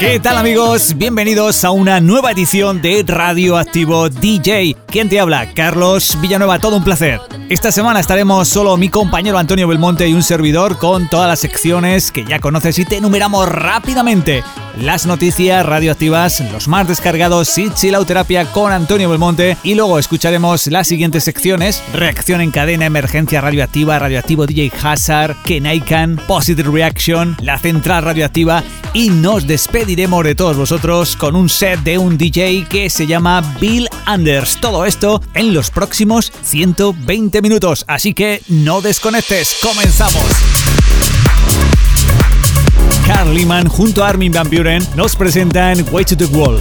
¿Qué 0.00 0.20
tal 0.20 0.38
amigos? 0.38 0.96
Bienvenidos 0.96 1.64
a 1.64 1.72
una 1.72 1.98
nueva 2.00 2.30
edición 2.30 2.80
de 2.80 3.04
Radioactivo 3.04 4.08
DJ. 4.08 4.76
¿Quién 4.86 5.08
te 5.08 5.18
habla? 5.18 5.52
Carlos 5.54 6.16
Villanueva, 6.20 6.60
todo 6.60 6.76
un 6.76 6.84
placer. 6.84 7.20
Esta 7.48 7.72
semana 7.72 7.98
estaremos 7.98 8.46
solo 8.46 8.76
mi 8.76 8.90
compañero 8.90 9.38
Antonio 9.38 9.66
Belmonte 9.66 10.06
y 10.06 10.14
un 10.14 10.22
servidor 10.22 10.78
con 10.78 11.08
todas 11.08 11.26
las 11.26 11.40
secciones 11.40 12.12
que 12.12 12.24
ya 12.24 12.38
conoces 12.38 12.78
y 12.78 12.84
te 12.84 12.98
enumeramos 12.98 13.48
rápidamente. 13.48 14.44
Las 14.80 15.06
noticias 15.06 15.66
radioactivas, 15.66 16.40
los 16.52 16.68
más 16.68 16.86
descargados 16.86 17.58
y 17.58 17.68
chilauterapia 17.70 18.44
con 18.52 18.70
Antonio 18.70 19.10
Belmonte 19.10 19.56
y 19.64 19.74
luego 19.74 19.98
escucharemos 19.98 20.68
las 20.68 20.86
siguientes 20.86 21.24
secciones, 21.24 21.82
reacción 21.92 22.40
en 22.40 22.52
cadena, 22.52 22.86
emergencia 22.86 23.40
radioactiva, 23.40 23.98
radioactivo 23.98 24.46
DJ 24.46 24.70
Hazard, 24.80 25.34
Kenaikan, 25.42 26.20
Positive 26.28 26.70
Reaction, 26.70 27.36
la 27.42 27.58
central 27.58 28.04
radioactiva 28.04 28.62
y 28.92 29.10
nos 29.10 29.46
despediremos 29.88 30.22
de 30.22 30.34
todos 30.34 30.54
vosotros 30.54 31.16
con 31.16 31.34
un 31.34 31.48
set 31.48 31.80
de 31.80 31.96
un 31.96 32.18
DJ 32.18 32.66
que 32.68 32.90
se 32.90 33.06
llama 33.06 33.40
Bill 33.58 33.88
Anders. 34.04 34.60
Todo 34.60 34.84
esto 34.84 35.22
en 35.32 35.54
los 35.54 35.70
próximos 35.70 36.30
120 36.42 37.40
minutos, 37.40 37.86
así 37.88 38.12
que 38.12 38.42
no 38.48 38.82
desconectes, 38.82 39.56
comenzamos. 39.62 40.22
Carl 43.06 43.32
Lehman 43.32 43.66
junto 43.66 44.04
a 44.04 44.10
Armin 44.10 44.30
Van 44.30 44.50
Buren 44.50 44.86
nos 44.94 45.16
presentan 45.16 45.82
Way 45.90 46.04
to 46.04 46.16
the 46.18 46.26
Wall. 46.26 46.60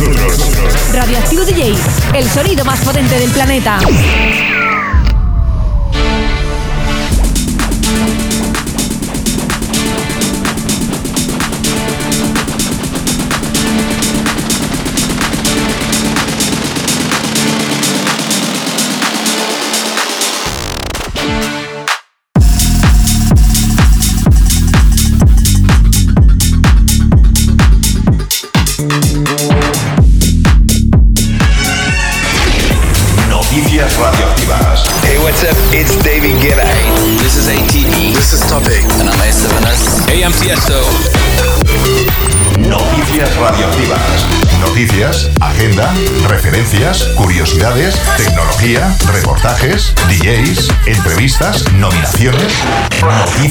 Nosotros. 0.00 0.92
Radioactivo 0.92 1.44
DJ. 1.44 1.74
El 2.14 2.28
sonido 2.28 2.64
más 2.64 2.80
potente 2.80 3.18
del 3.18 3.30
planeta. 3.30 3.78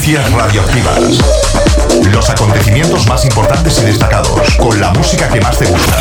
Noticias 0.03 0.33
radioactivas. 0.33 0.99
Los 2.11 2.29
acontecimientos 2.29 3.07
más 3.07 3.23
importantes 3.23 3.79
y 3.81 3.85
destacados, 3.85 4.37
con 4.57 4.77
la 4.81 4.91
música 4.91 5.29
que 5.29 5.39
más 5.39 5.57
te 5.57 5.65
gusta. 5.65 5.97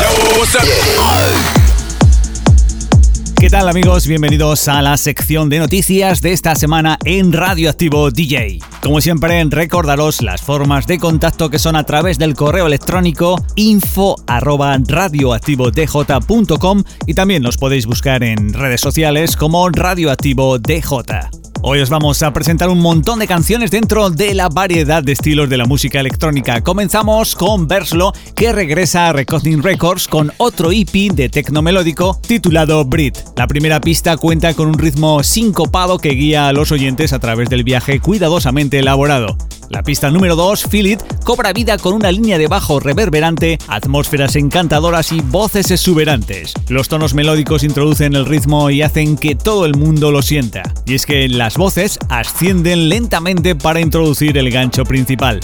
¿Qué 3.39 3.49
tal 3.49 3.69
amigos? 3.69 4.05
Bienvenidos 4.05 4.67
a 4.67 4.81
la 4.81 4.97
sección 4.97 5.47
de 5.47 5.59
noticias 5.59 6.21
de 6.21 6.33
esta 6.33 6.53
semana 6.55 6.99
en 7.05 7.31
Radioactivo 7.31 8.11
DJ. 8.11 8.59
Como 8.81 8.99
siempre, 8.99 9.41
recordaros 9.45 10.21
las 10.21 10.41
formas 10.41 10.85
de 10.85 10.99
contacto 10.99 11.49
que 11.49 11.57
son 11.57 11.77
a 11.77 11.85
través 11.85 12.19
del 12.19 12.35
correo 12.35 12.67
electrónico 12.67 13.41
info 13.55 14.17
arroba 14.27 14.77
radioactivodj.com 14.85 16.83
y 17.07 17.13
también 17.13 17.41
los 17.41 17.55
podéis 17.55 17.85
buscar 17.85 18.21
en 18.23 18.51
redes 18.51 18.81
sociales 18.81 19.37
como 19.37 19.69
Radioactivo 19.69 20.59
DJ. 20.59 21.42
Hoy 21.65 21.79
os 21.79 21.89
vamos 21.89 22.21
a 22.23 22.33
presentar 22.33 22.67
un 22.67 22.81
montón 22.81 23.19
de 23.19 23.25
canciones 23.25 23.71
dentro 23.71 24.09
de 24.09 24.33
la 24.33 24.49
variedad 24.49 25.01
de 25.01 25.13
estilos 25.13 25.47
de 25.49 25.55
la 25.55 25.63
música 25.63 26.01
electrónica. 26.01 26.61
Comenzamos 26.61 27.35
con 27.35 27.69
Verslo, 27.69 28.11
que 28.35 28.51
regresa 28.51 29.07
a 29.07 29.13
Recording 29.13 29.63
Records 29.63 30.09
con 30.09 30.33
otro 30.39 30.73
EP 30.73 31.13
de 31.13 31.29
tecno 31.29 31.61
melódico 31.61 32.19
titulado 32.27 32.83
Brit. 32.83 33.17
La 33.37 33.47
primera 33.47 33.79
pista 33.79 34.17
cuenta 34.17 34.53
con 34.55 34.67
un 34.67 34.77
ritmo 34.77 35.23
sincopado 35.23 35.99
que 35.99 36.09
guía 36.09 36.49
a 36.49 36.51
los 36.51 36.73
oyentes 36.73 37.13
a 37.13 37.19
través 37.19 37.47
del 37.47 37.63
viaje 37.63 38.01
cuidadosamente 38.01 38.79
elaborado. 38.79 39.37
La 39.69 39.83
pista 39.83 40.11
número 40.11 40.35
2, 40.35 40.63
Feel 40.63 40.87
It, 40.87 41.01
cobra 41.23 41.53
vida 41.53 41.77
con 41.77 41.93
una 41.93 42.11
línea 42.11 42.37
de 42.37 42.47
bajo 42.47 42.79
reverberante, 42.79 43.57
atmósferas 43.67 44.35
encantadoras 44.35 45.11
y 45.11 45.21
voces 45.21 45.71
exuberantes. 45.71 46.53
Los 46.69 46.89
tonos 46.89 47.13
melódicos 47.13 47.63
introducen 47.63 48.15
el 48.15 48.25
ritmo 48.25 48.69
y 48.69 48.81
hacen 48.81 49.17
que 49.17 49.35
todo 49.35 49.65
el 49.65 49.75
mundo 49.75 50.11
lo 50.11 50.21
sienta. 50.21 50.63
Y 50.85 50.95
es 50.95 51.05
que 51.05 51.27
las 51.29 51.57
voces 51.57 51.99
ascienden 52.09 52.89
lentamente 52.89 53.55
para 53.55 53.79
introducir 53.79 54.37
el 54.37 54.51
gancho 54.51 54.83
principal. 54.83 55.39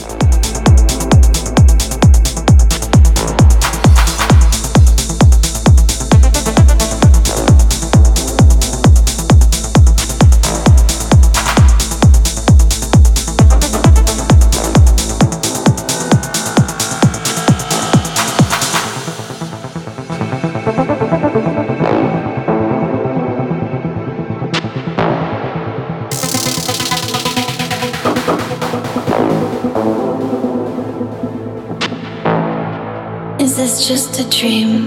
Just 33.90 34.20
a 34.20 34.30
dream. 34.30 34.86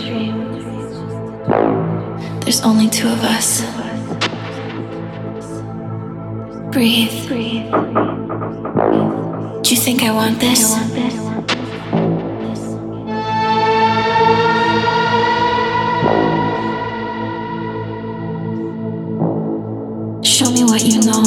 There's 2.39 2.63
only 2.63 2.89
two 2.89 3.09
of 3.09 3.21
us. 3.25 3.63
Breathe. 6.71 7.29
Do 9.61 9.71
you 9.75 9.77
think 9.77 10.05
I 10.05 10.13
want 10.13 10.39
this? 10.39 10.71
Show 20.23 20.49
me 20.53 20.63
what 20.63 20.85
you 20.85 21.01
know. 21.03 21.25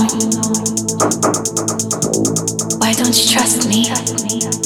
Why 2.79 2.93
don't 2.93 3.17
you 3.19 3.27
trust 3.33 3.67
me? 3.67 4.64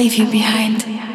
Leave 0.00 0.14
you 0.14 0.30
behind. 0.30 1.09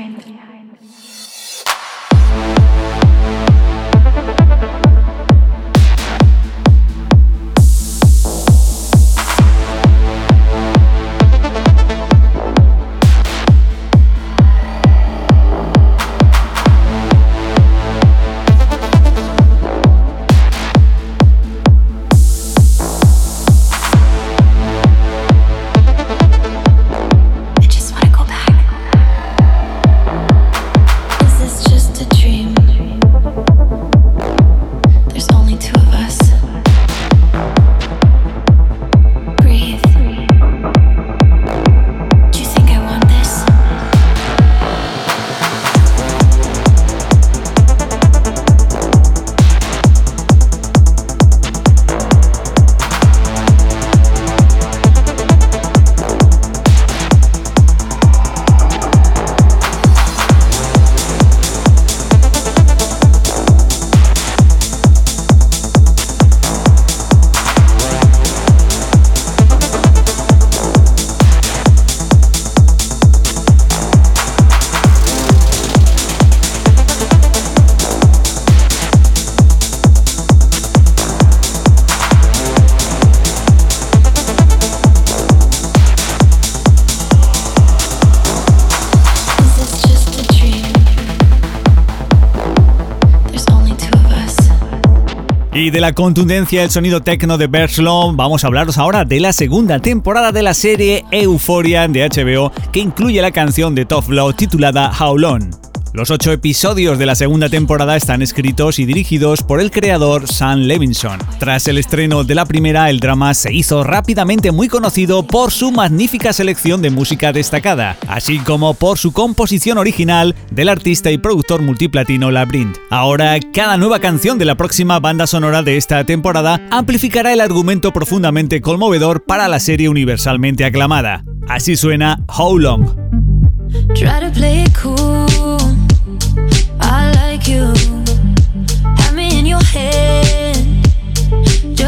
Y 95.55 95.69
de 95.69 95.79
la 95.79 95.93
contundencia 95.93 96.59
del 96.59 96.69
sonido 96.69 96.99
techno 96.99 97.37
de 97.37 97.47
Berslow, 97.47 98.13
vamos 98.13 98.43
a 98.43 98.47
hablaros 98.47 98.77
ahora 98.77 99.05
de 99.05 99.21
la 99.21 99.31
segunda 99.31 99.79
temporada 99.79 100.33
de 100.33 100.43
la 100.43 100.53
serie 100.53 101.05
Euphoria 101.11 101.87
de 101.87 102.09
HBO, 102.09 102.51
que 102.73 102.81
incluye 102.81 103.21
la 103.21 103.31
canción 103.31 103.73
de 103.73 103.85
Tough 103.85 104.09
Love 104.09 104.35
titulada 104.35 104.91
How 104.99 105.17
Long. 105.17 105.64
Los 105.95 106.11
ocho 106.11 106.33
episodios 106.33 106.99
de 106.99 107.05
la 107.05 107.15
segunda 107.15 107.47
temporada 107.47 107.95
están 107.95 108.21
escritos 108.21 108.79
y 108.79 108.85
dirigidos 108.85 109.43
por 109.43 109.61
el 109.61 109.71
creador 109.71 110.27
Sam 110.27 110.63
Levinson. 110.63 111.19
Tras 111.39 111.69
el 111.69 111.77
estreno 111.77 112.25
de 112.25 112.35
la 112.35 112.45
primera, 112.45 112.89
el 112.89 112.99
drama 112.99 113.33
se 113.33 113.53
hizo 113.53 113.81
rápidamente 113.81 114.51
muy 114.51 114.67
conocido 114.67 115.25
por 115.25 115.51
su 115.51 115.71
magnífica 115.71 116.33
selección 116.33 116.81
de 116.81 116.89
música 116.89 117.31
destacada, 117.31 117.95
así 118.09 118.39
como 118.39 118.73
por 118.73 118.97
su 118.97 119.13
composición 119.13 119.77
original 119.77 120.35
del 120.51 120.67
artista 120.67 121.11
y 121.11 121.17
productor 121.17 121.61
multiplatino 121.61 122.29
Labyrinth. 122.29 122.75
Ahora, 122.89 123.39
cada 123.53 123.77
nueva 123.77 123.99
canción 123.99 124.37
de 124.37 124.43
la 124.43 124.55
próxima 124.55 124.99
banda 124.99 125.27
sonora 125.27 125.63
de 125.63 125.77
esta 125.77 126.03
temporada 126.03 126.59
amplificará 126.71 127.31
el 127.31 127.39
argumento 127.39 127.93
profundamente 127.93 128.59
conmovedor 128.59 129.23
para 129.23 129.47
la 129.47 129.61
serie 129.61 129.87
universalmente 129.87 130.65
aclamada. 130.65 131.23
Así 131.47 131.77
suena 131.77 132.19
How 132.37 132.59
Long. 132.59 132.85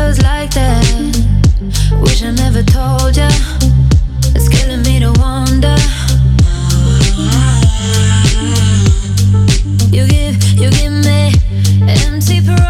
Just 0.08 0.24
like 0.24 0.50
that. 0.52 0.86
Wish 2.02 2.24
I 2.24 2.32
never 2.32 2.64
told 2.64 3.18
ya. 3.18 3.28
It's 4.36 4.48
killing 4.48 4.82
me 4.84 5.00
to 5.02 5.12
wonder. 5.20 5.76
You 9.96 10.08
give, 10.08 10.42
you 10.62 10.70
give 10.70 10.94
me 10.94 11.34
empty 11.90 12.40
promises 12.40 12.67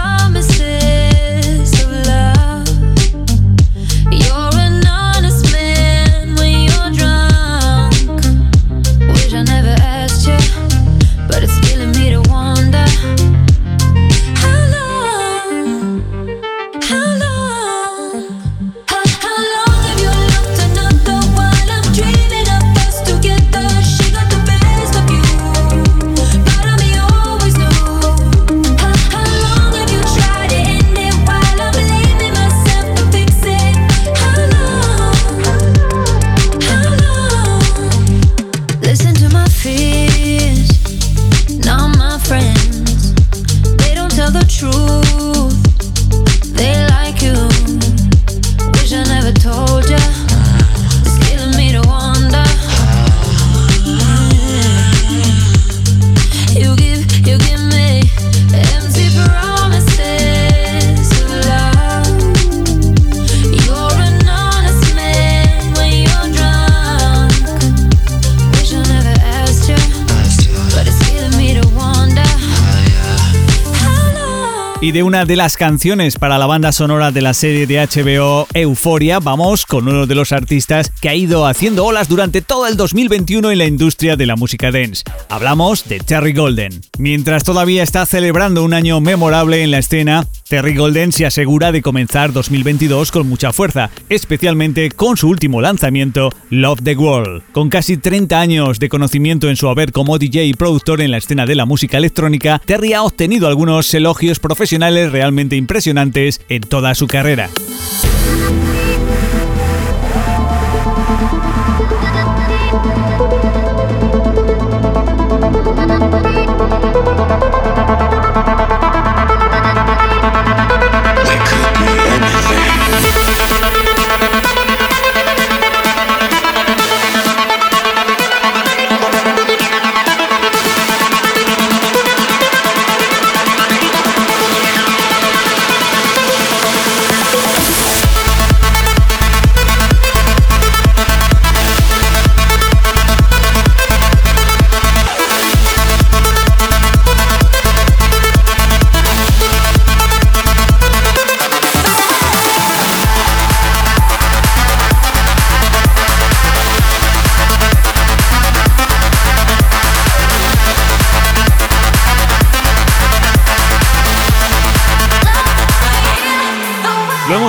Y 74.87 74.93
de 74.93 75.03
una 75.03 75.25
de 75.25 75.35
las 75.35 75.57
canciones 75.57 76.15
para 76.17 76.37
la 76.37 76.45
banda 76.45 76.71
sonora 76.71 77.11
de 77.11 77.21
la 77.21 77.33
serie 77.33 77.67
de 77.67 77.85
HBO 77.85 78.47
Euphoria, 78.53 79.19
vamos 79.19 79.65
con 79.65 79.85
uno 79.85 80.07
de 80.07 80.15
los 80.15 80.31
artistas 80.31 80.93
que 81.01 81.09
ha 81.09 81.13
ido 81.13 81.45
haciendo 81.45 81.83
olas 81.83 82.07
durante 82.07 82.41
todo 82.41 82.67
el 82.67 82.77
2021 82.77 83.51
en 83.51 83.57
la 83.57 83.65
industria 83.65 84.15
de 84.15 84.25
la 84.25 84.37
música 84.37 84.71
dance. 84.71 85.03
Hablamos 85.27 85.89
de 85.89 85.99
Terry 85.99 86.31
Golden. 86.31 86.79
Mientras 86.99 87.43
todavía 87.43 87.83
está 87.83 88.05
celebrando 88.05 88.63
un 88.63 88.73
año 88.73 89.01
memorable 89.01 89.61
en 89.61 89.71
la 89.71 89.79
escena, 89.79 90.25
Terry 90.47 90.77
Golden 90.77 91.11
se 91.11 91.25
asegura 91.25 91.73
de 91.73 91.81
comenzar 91.81 92.31
2022 92.31 93.11
con 93.11 93.27
mucha 93.27 93.51
fuerza, 93.51 93.89
especialmente 94.07 94.89
con 94.91 95.17
su 95.17 95.27
último 95.27 95.59
lanzamiento, 95.59 96.29
Love 96.49 96.79
the 96.81 96.95
World. 96.95 97.43
Con 97.51 97.67
casi 97.67 97.97
30 97.97 98.39
años 98.39 98.79
de 98.79 98.87
conocimiento 98.87 99.49
en 99.49 99.57
su 99.57 99.67
haber 99.67 99.91
como 99.91 100.17
DJ 100.17 100.45
y 100.45 100.53
productor 100.53 101.01
en 101.01 101.11
la 101.11 101.17
escena 101.17 101.45
de 101.45 101.55
la 101.55 101.65
música 101.65 101.97
electrónica, 101.97 102.61
Terry 102.63 102.93
ha 102.93 103.03
obtenido 103.03 103.49
algunos 103.49 103.93
elogios 103.93 104.39
profesionales 104.39 104.76
realmente 105.11 105.55
impresionantes 105.55 106.41
en 106.49 106.61
toda 106.61 106.95
su 106.95 107.07
carrera. 107.07 107.49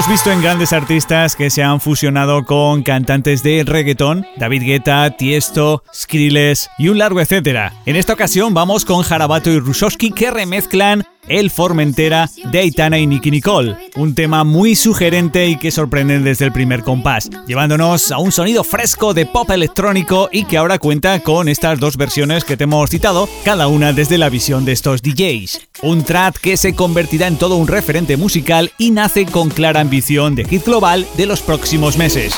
Visto 0.09 0.33
en 0.33 0.41
grandes 0.41 0.73
artistas 0.73 1.37
que 1.37 1.51
se 1.51 1.63
han 1.63 1.83
fusionado 1.83 2.45
con 2.47 2.83
cantantes 2.83 3.43
de 3.43 3.63
reggaeton, 3.63 4.27
David 4.37 4.63
Guetta, 4.63 5.11
Tiesto, 5.11 5.83
Skrillex 5.93 6.71
y 6.79 6.89
un 6.89 6.97
largo 6.97 7.21
etcétera. 7.21 7.75
En 7.85 7.95
esta 7.95 8.15
ocasión 8.15 8.55
vamos 8.55 8.87
con 8.87 9.03
Jarabato 9.03 9.51
y 9.51 9.59
Rushowski 9.59 10.13
que 10.13 10.31
remezclan 10.31 11.05
el 11.29 11.51
Formentera 11.51 12.31
de 12.51 12.59
Aitana 12.59 12.99
y 12.99 13.07
Nicky 13.07 13.31
Nicole, 13.31 13.77
un 13.97 14.15
tema 14.15 14.45
muy 14.45 14.77
sugerente 14.77 15.47
y 15.47 15.57
que 15.57 15.71
sorprende 15.71 16.19
desde 16.21 16.45
el 16.45 16.53
primer 16.53 16.83
compás, 16.83 17.31
llevándonos 17.47 18.11
a 18.13 18.19
un 18.19 18.33
sonido 18.33 18.65
fresco 18.65 19.15
de 19.15 19.27
pop 19.27 19.51
electrónico 19.51 20.29
y 20.33 20.45
que 20.45 20.59
ahora 20.59 20.79
cuenta 20.79 21.21
con 21.21 21.49
estas 21.49 21.79
dos 21.81 21.97
versiones 21.97 22.45
que 22.45 22.57
te 22.57 22.65
hemos 22.65 22.91
citado, 22.91 23.29
cada 23.45 23.69
una 23.69 23.93
desde 23.93 24.19
la 24.19 24.29
visión 24.29 24.65
de 24.65 24.73
estos 24.73 25.03
DJs. 25.03 25.69
Un 25.83 26.03
track 26.05 26.41
que 26.41 26.57
se 26.57 26.75
convertirá 26.75 27.27
en 27.27 27.37
todo 27.37 27.57
un 27.57 27.69
referente 27.69 28.17
musical 28.17 28.73
y 28.79 28.91
nace 28.91 29.27
con 29.27 29.49
clara 29.51 29.81
ambición 29.81 30.35
de 30.35 30.45
hit 30.45 30.65
global 30.65 31.07
de 31.17 31.27
los 31.27 31.41
próximos 31.41 31.97
meses. 31.97 32.35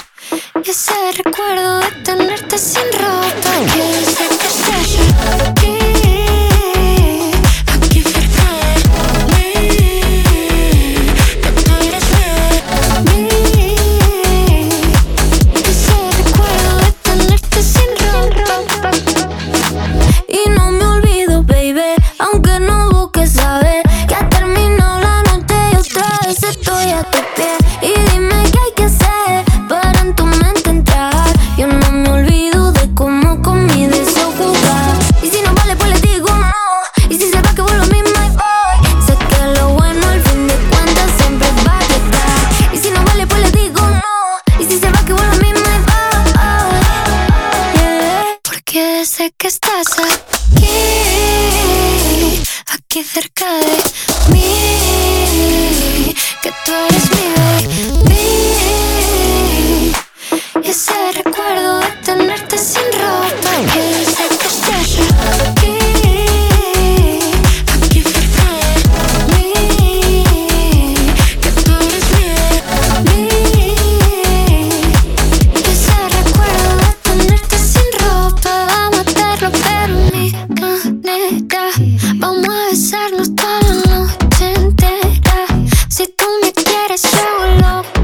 aquí 53.00 53.09
cerca 53.09 53.47
de 53.61 53.76
mí, 54.33 56.14
que 56.42 56.52
tú 56.64 56.73
eres 56.73 57.11
mío. 57.11 57.60
get 86.43 86.59
a 86.59 86.63
quieres, 86.65 87.03
yo 87.03 87.47
loco. 87.61 88.00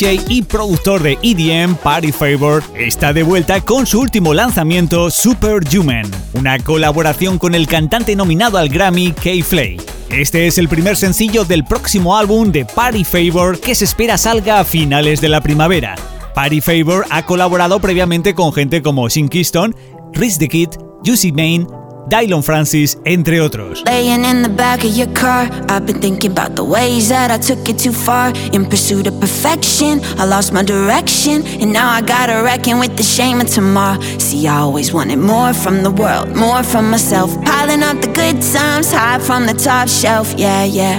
Y 0.00 0.42
productor 0.42 1.02
de 1.02 1.18
EDM 1.22 1.74
Party 1.74 2.12
Favor 2.12 2.62
está 2.76 3.12
de 3.12 3.24
vuelta 3.24 3.60
con 3.62 3.84
su 3.84 4.00
último 4.00 4.32
lanzamiento 4.32 5.10
Superhuman, 5.10 6.08
una 6.34 6.56
colaboración 6.60 7.36
con 7.36 7.56
el 7.56 7.66
cantante 7.66 8.14
nominado 8.14 8.58
al 8.58 8.68
Grammy 8.68 9.10
K-Flay. 9.10 9.76
Este 10.10 10.46
es 10.46 10.56
el 10.58 10.68
primer 10.68 10.96
sencillo 10.96 11.44
del 11.44 11.64
próximo 11.64 12.16
álbum 12.16 12.52
de 12.52 12.64
Party 12.64 13.02
Favor 13.02 13.58
que 13.58 13.74
se 13.74 13.86
espera 13.86 14.16
salga 14.18 14.60
a 14.60 14.64
finales 14.64 15.20
de 15.20 15.30
la 15.30 15.40
primavera. 15.40 15.96
Party 16.32 16.60
Favor 16.60 17.04
ha 17.10 17.26
colaborado 17.26 17.80
previamente 17.80 18.34
con 18.34 18.52
gente 18.52 18.82
como 18.82 19.10
Sin 19.10 19.28
Keystone, 19.28 19.74
Rhys 20.12 20.38
the 20.38 20.46
Kid, 20.46 20.68
Juicy 21.04 21.32
Mane, 21.32 21.66
Dylon 22.08 22.42
Francis, 22.42 22.96
entre 23.04 23.38
otros. 23.40 23.82
Laying 23.84 24.24
in 24.24 24.42
the 24.42 24.48
back 24.48 24.82
of 24.82 24.96
your 24.96 25.12
car, 25.12 25.46
I've 25.68 25.84
been 25.84 26.00
thinking 26.00 26.30
about 26.30 26.56
the 26.56 26.64
ways 26.64 27.10
that 27.10 27.30
I 27.30 27.36
took 27.36 27.68
it 27.68 27.78
too 27.78 27.92
far. 27.92 28.32
In 28.52 28.64
pursuit 28.64 29.06
of 29.06 29.20
perfection, 29.20 30.00
I 30.16 30.24
lost 30.24 30.52
my 30.52 30.62
direction, 30.62 31.46
and 31.60 31.70
now 31.70 31.90
I 31.90 32.00
gotta 32.00 32.42
reckon 32.42 32.78
with 32.78 32.96
the 32.96 33.02
shame 33.02 33.42
of 33.42 33.48
tomorrow. 33.48 34.00
See, 34.18 34.48
I 34.48 34.60
always 34.60 34.92
wanted 34.92 35.18
more 35.18 35.52
from 35.52 35.82
the 35.82 35.90
world, 35.90 36.34
more 36.34 36.62
from 36.62 36.90
myself. 36.90 37.30
Piling 37.44 37.82
up 37.82 38.00
the 38.00 38.08
good 38.08 38.40
times, 38.40 38.90
high 38.90 39.18
from 39.18 39.44
the 39.46 39.54
top 39.54 39.88
shelf, 39.88 40.32
yeah, 40.38 40.64
yeah. 40.64 40.96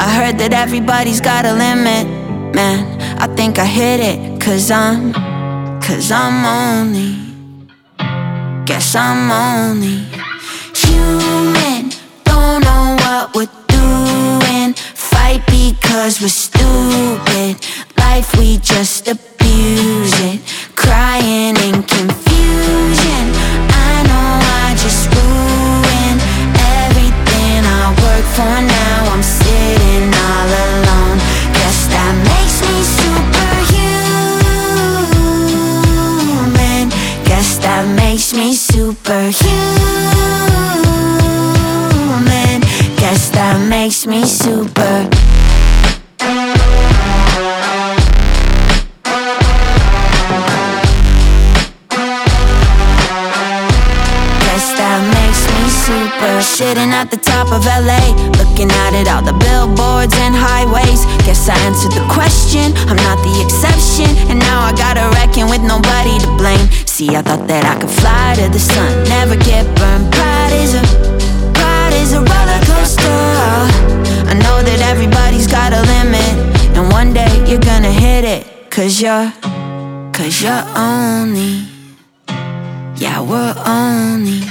I 0.00 0.08
heard 0.10 0.38
that 0.38 0.52
everybody's 0.52 1.20
got 1.20 1.44
a 1.44 1.52
limit, 1.52 2.06
man. 2.56 3.00
I 3.20 3.28
think 3.36 3.60
I 3.60 3.66
hit 3.66 4.00
it, 4.00 4.40
cause 4.40 4.70
I'm, 4.72 5.12
cause 5.80 6.10
I'm 6.10 6.44
only, 6.44 7.14
guess 8.64 8.96
I'm 8.96 9.30
only 9.30 10.29
human. 11.00 11.82
Don't 12.24 12.60
know 12.62 12.96
what 13.04 13.34
we're 13.34 13.54
doing. 13.68 14.74
Fight 14.94 15.42
because 15.46 16.20
we're 16.20 16.28
stupid. 16.28 17.56
Life, 17.98 18.30
we 18.38 18.58
just 18.58 19.08
abuse 19.08 20.14
it. 20.30 20.40
Crying 20.74 21.56
in 21.68 21.82
confusion. 21.82 23.24
I 23.90 24.02
know 24.08 24.30
I 24.64 24.74
just 24.84 25.02
ruined 25.14 26.20
everything 26.82 27.58
I 27.64 27.84
work 28.04 28.26
for 28.36 28.56
now. 28.78 29.12
I'm 29.12 29.22
sitting 29.22 30.08
all 30.28 30.48
alone. 30.66 31.18
Guess 31.58 31.78
that 31.94 32.14
makes 32.32 32.56
me 32.66 32.76
superhuman. 36.20 36.84
Guess 37.28 37.58
that 37.64 37.84
makes 37.96 38.32
me 38.32 38.54
superhuman. 38.54 39.59
Makes 43.90 44.06
me 44.06 44.24
super. 44.24 45.10
Sitting 56.40 56.92
at 56.92 57.10
the 57.10 57.16
top 57.16 57.50
of 57.52 57.64
LA, 57.64 57.98
looking 58.38 58.70
out 58.70 58.94
at 58.94 59.08
all 59.08 59.22
the 59.22 59.32
billboards 59.32 60.14
and 60.22 60.34
highways. 60.36 61.04
Guess 61.26 61.48
I 61.48 61.56
answered 61.66 61.92
the 61.92 62.06
question, 62.12 62.70
I'm 62.86 62.96
not 62.96 63.18
the 63.24 63.34
exception. 63.42 64.06
And 64.30 64.38
now 64.38 64.60
I 64.60 64.72
gotta 64.72 65.08
reckon 65.18 65.48
with 65.48 65.62
nobody 65.62 66.18
to 66.20 66.30
blame. 66.36 66.70
See, 66.86 67.16
I 67.16 67.22
thought 67.22 67.48
that 67.48 67.64
I 67.64 67.80
could 67.80 67.90
fly 67.90 68.36
to 68.38 68.46
the 68.52 68.60
sun, 68.60 69.08
never 69.08 69.36
get 69.36 69.64
burned. 69.74 70.12
Pride 70.12 70.52
is 70.52 70.74
a, 70.76 71.19
is 71.92 72.12
a 72.12 72.20
roller 72.20 72.60
coaster. 72.70 73.20
I 74.30 74.34
know 74.34 74.62
that 74.62 74.80
everybody's 74.92 75.46
got 75.46 75.72
a 75.72 75.82
limit, 75.94 76.32
and 76.76 76.90
one 76.92 77.12
day 77.12 77.32
you're 77.48 77.60
gonna 77.60 77.92
hit 77.92 78.24
it. 78.24 78.70
Cause 78.70 79.00
you're, 79.00 79.32
cause 80.12 80.42
you're 80.42 80.64
only. 80.76 81.66
Yeah, 82.96 83.20
we're 83.20 83.54
only 83.66 84.42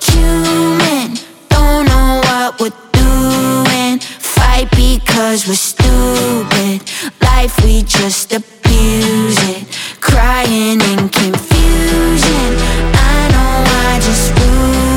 human. 0.00 1.16
Don't 1.48 1.86
know 1.86 2.20
what 2.24 2.60
we're 2.60 2.78
doing. 2.92 3.98
Fight 3.98 4.70
because 4.70 5.48
we're 5.48 5.54
stupid. 5.54 6.82
Life, 7.22 7.56
we 7.64 7.82
just 7.82 8.32
abuse 8.32 9.38
it. 9.52 9.66
Crying 10.00 10.80
in 10.80 11.08
confusion. 11.08 12.50
I 12.94 13.28
know 13.32 13.52
I 13.88 14.00
just 14.02 14.30
ruined 14.38 14.95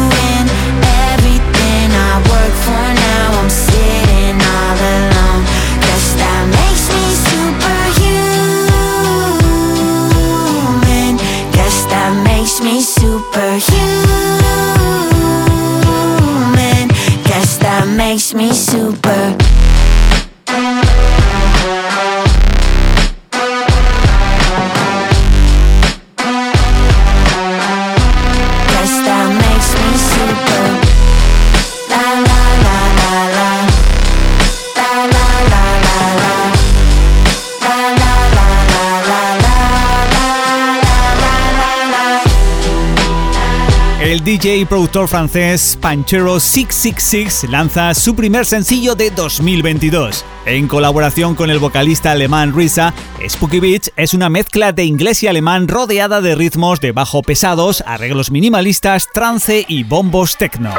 El 44.19 44.25
DJ 44.25 44.57
y 44.57 44.65
productor 44.65 45.07
francés 45.07 45.77
Panchero 45.79 46.41
666 46.41 47.49
lanza 47.49 47.93
su 47.93 48.15
primer 48.15 48.45
sencillo 48.45 48.93
de 48.93 49.11
2022. 49.11 50.25
En 50.45 50.67
colaboración 50.67 51.35
con 51.35 51.49
el 51.49 51.57
vocalista 51.57 52.11
alemán 52.11 52.53
Risa, 52.53 52.93
Spooky 53.25 53.61
Beach 53.61 53.89
es 53.95 54.13
una 54.13 54.27
mezcla 54.27 54.73
de 54.73 54.83
inglés 54.83 55.23
y 55.23 55.27
alemán 55.27 55.69
rodeada 55.69 56.19
de 56.19 56.35
ritmos 56.35 56.81
de 56.81 56.91
bajo 56.91 57.21
pesados, 57.21 57.81
arreglos 57.87 58.29
minimalistas, 58.29 59.07
trance 59.13 59.63
y 59.65 59.85
bombos 59.85 60.35
techno. 60.35 60.73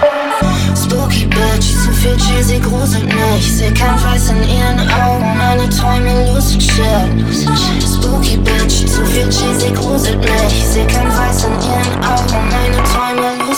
Spooky 0.77 1.25
Bitch, 1.27 1.65
zu 1.65 1.91
viel 2.03 2.17
cheesy 2.19 2.59
gruselt 2.59 3.05
mich. 3.05 3.51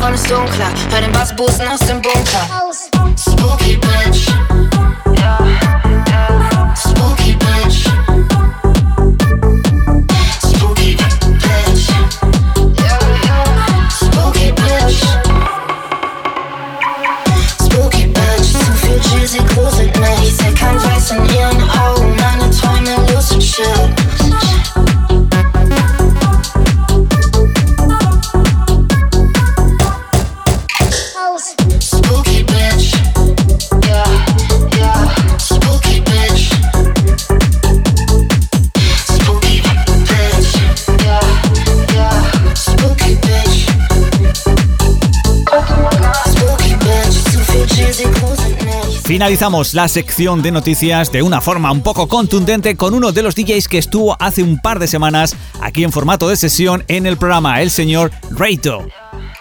wollen 0.00 0.14
es 0.14 0.22
dunkler. 0.24 0.68
Hör 0.90 1.00
den 1.00 1.12
Bass 1.12 1.34
boosten 1.34 1.66
aus 1.68 1.80
dem 1.80 2.00
Bunker. 2.00 2.46
Spooky 3.16 3.76
Bitch. 3.76 4.28
Ja, 5.16 5.38
ja. 6.10 6.74
Spooky 6.76 7.34
Bitch. 7.34 7.84
Spooky 10.42 10.96
Bitch. 10.96 11.88
Ja, 12.76 12.98
ja. 13.28 13.44
Spooky 13.90 14.52
Bitch. 14.52 15.02
Spooky 17.64 18.06
Bitch. 18.06 18.52
Zu 18.52 18.72
viel 18.80 19.00
cheesy 19.00 19.38
gruselt 19.54 19.98
mich. 19.98 20.36
Seh 20.36 20.52
kein 20.52 20.76
Weiß 20.76 21.10
in 21.10 21.24
ihren 21.34 21.70
Augen. 21.70 22.14
Meine 22.16 22.50
Träume 22.50 23.12
lucid 23.12 23.42
shit. 23.42 23.97
Finalizamos 49.08 49.72
la 49.72 49.88
sección 49.88 50.42
de 50.42 50.50
noticias 50.50 51.10
de 51.10 51.22
una 51.22 51.40
forma 51.40 51.72
un 51.72 51.80
poco 51.80 52.08
contundente 52.08 52.76
con 52.76 52.92
uno 52.92 53.10
de 53.10 53.22
los 53.22 53.34
DJs 53.34 53.66
que 53.66 53.78
estuvo 53.78 54.14
hace 54.20 54.42
un 54.42 54.58
par 54.58 54.78
de 54.78 54.86
semanas 54.86 55.34
aquí 55.62 55.82
en 55.82 55.92
formato 55.92 56.28
de 56.28 56.36
sesión 56.36 56.84
en 56.88 57.06
el 57.06 57.16
programa, 57.16 57.62
el 57.62 57.70
señor 57.70 58.10
Reito. 58.30 58.86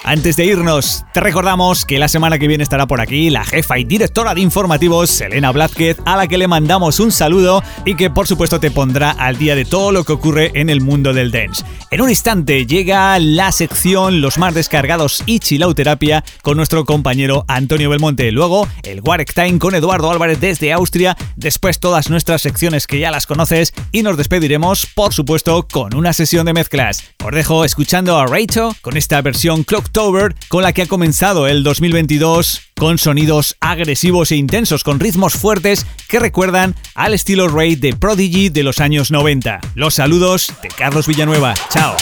Antes 0.08 0.38
de 0.38 0.46
irnos, 0.46 1.04
te 1.14 1.20
recordamos 1.20 1.84
que 1.84 2.00
la 2.00 2.08
semana 2.08 2.40
que 2.40 2.48
viene 2.48 2.64
estará 2.64 2.88
por 2.88 3.02
aquí 3.02 3.30
la 3.30 3.44
jefa 3.44 3.78
y 3.78 3.84
directora 3.84 4.34
de 4.34 4.40
informativos, 4.40 5.10
Selena 5.10 5.52
Blázquez, 5.52 5.98
a 6.06 6.16
la 6.16 6.28
que 6.28 6.38
le 6.38 6.48
mandamos 6.48 7.02
un 7.02 7.12
saludo 7.12 7.62
y 7.84 7.96
que 7.96 8.10
por 8.10 8.26
supuesto 8.26 8.62
te 8.62 8.72
pondrá 8.72 9.12
al 9.12 9.38
día 9.38 9.54
de 9.54 9.66
todo 9.66 9.92
lo 9.92 10.06
que 10.06 10.14
ocurre 10.14 10.52
en 10.54 10.70
el 10.70 10.80
mundo 10.80 11.14
del 11.14 11.30
dance. 11.30 11.66
En 11.92 12.00
un 12.00 12.10
instante 12.10 12.66
llega 12.66 13.20
la 13.20 13.52
sección 13.52 14.22
Los 14.22 14.38
más 14.38 14.54
descargados 14.54 15.24
y 15.26 15.40
chilauterapia 15.40 16.24
con 16.42 16.56
nuestro 16.56 16.86
compañero 16.86 17.44
Antonio 17.50 17.90
Belmonte. 17.90 18.32
Luego 18.32 18.66
el 18.84 19.02
Warek 19.02 19.34
Time 19.34 19.60
con 19.60 19.76
Eduardo 19.76 20.10
Álvarez 20.10 20.40
desde 20.40 20.72
Austria. 20.72 21.18
Después 21.36 21.82
todas 21.82 22.10
nuestras 22.10 22.42
secciones 22.42 22.88
que 22.88 23.00
ya 23.00 23.12
las 23.12 23.26
conoces 23.26 23.74
y 23.92 24.04
nos 24.04 24.16
despediremos, 24.16 24.86
por 24.86 25.14
supuesto, 25.14 25.68
con 25.68 25.94
una 25.96 26.14
sesión 26.14 26.46
de 26.46 26.54
mezclas. 26.54 27.04
Os 27.26 27.32
dejo 27.34 27.66
escuchando 27.66 28.18
a 28.18 28.26
Rachel 28.26 28.70
con 28.82 28.96
esta 28.96 29.22
versión 29.22 29.66
Clock 29.66 29.97
con 30.48 30.62
la 30.62 30.74
que 30.74 30.84
ha 30.84 30.86
comenzado 30.86 31.48
el 31.48 31.64
2022 31.64 32.62
con 32.76 33.00
sonidos 33.00 33.58
agresivos 33.62 34.32
e 34.32 34.36
intensos, 34.36 34.84
con 34.84 35.00
ritmos 35.00 35.34
fuertes 35.34 35.88
que 36.08 36.20
recuerdan 36.20 36.76
al 36.94 37.16
estilo 37.16 37.48
Ray 37.48 37.76
de 37.76 37.96
Prodigy 37.96 38.50
de 38.50 38.62
los 38.62 38.80
años 38.80 39.10
90. 39.10 39.60
Los 39.74 39.96
saludos 39.96 40.54
de 40.62 40.68
Carlos 40.68 41.08
Villanueva. 41.08 41.56
Chao. 41.72 41.96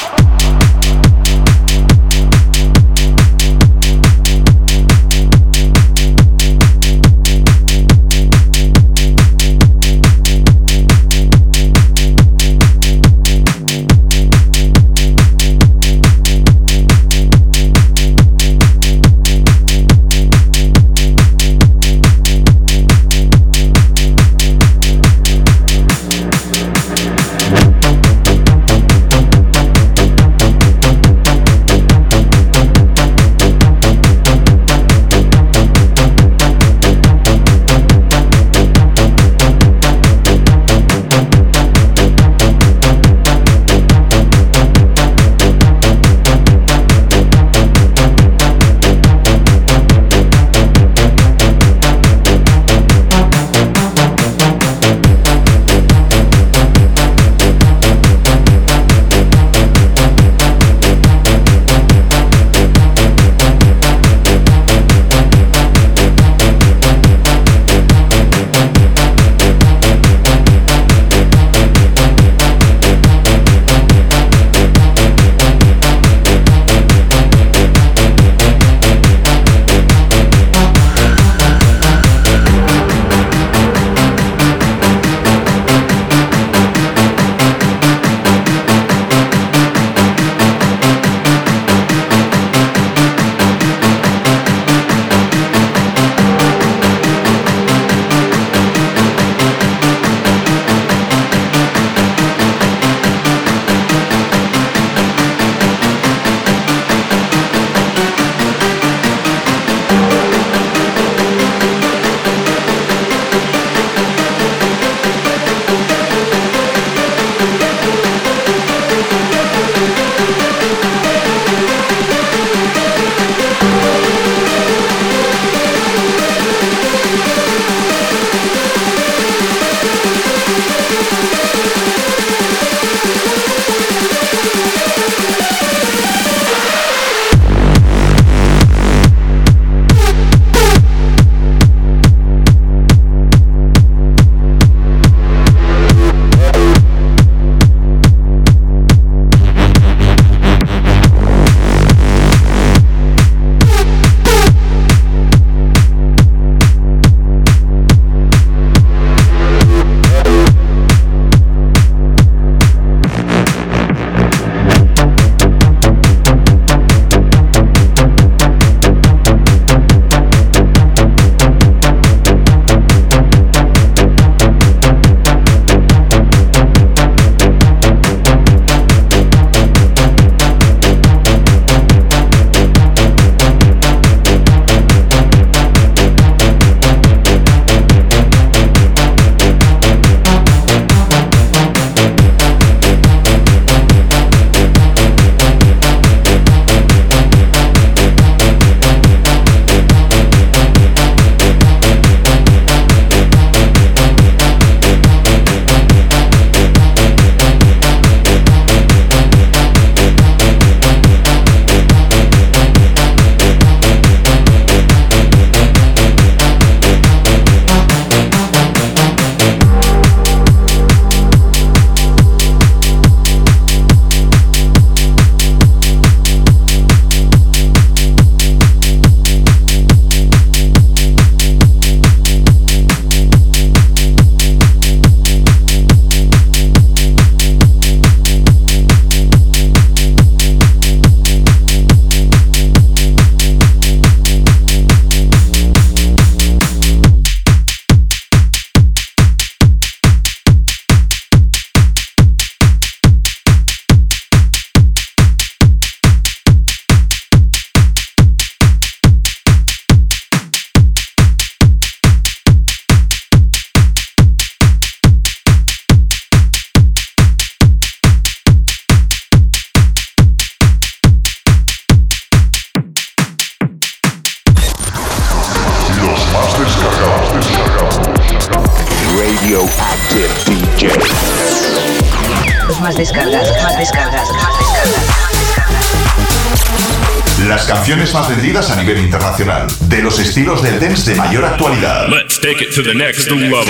Más 288.15 288.29
vendidas 288.29 288.71
a 288.71 288.77
nivel 288.77 288.97
internacional, 288.99 289.67
de 289.89 290.01
los 290.01 290.17
estilos 290.19 290.63
del 290.63 290.79
dance 290.79 291.11
de 291.11 291.17
mayor 291.17 291.43
actualidad. 291.43 292.07
Let's 292.07 292.39
take 292.39 292.63
it 292.63 292.73
to 292.73 292.81
the 292.81 292.93
next 292.93 293.29
level. 293.29 293.65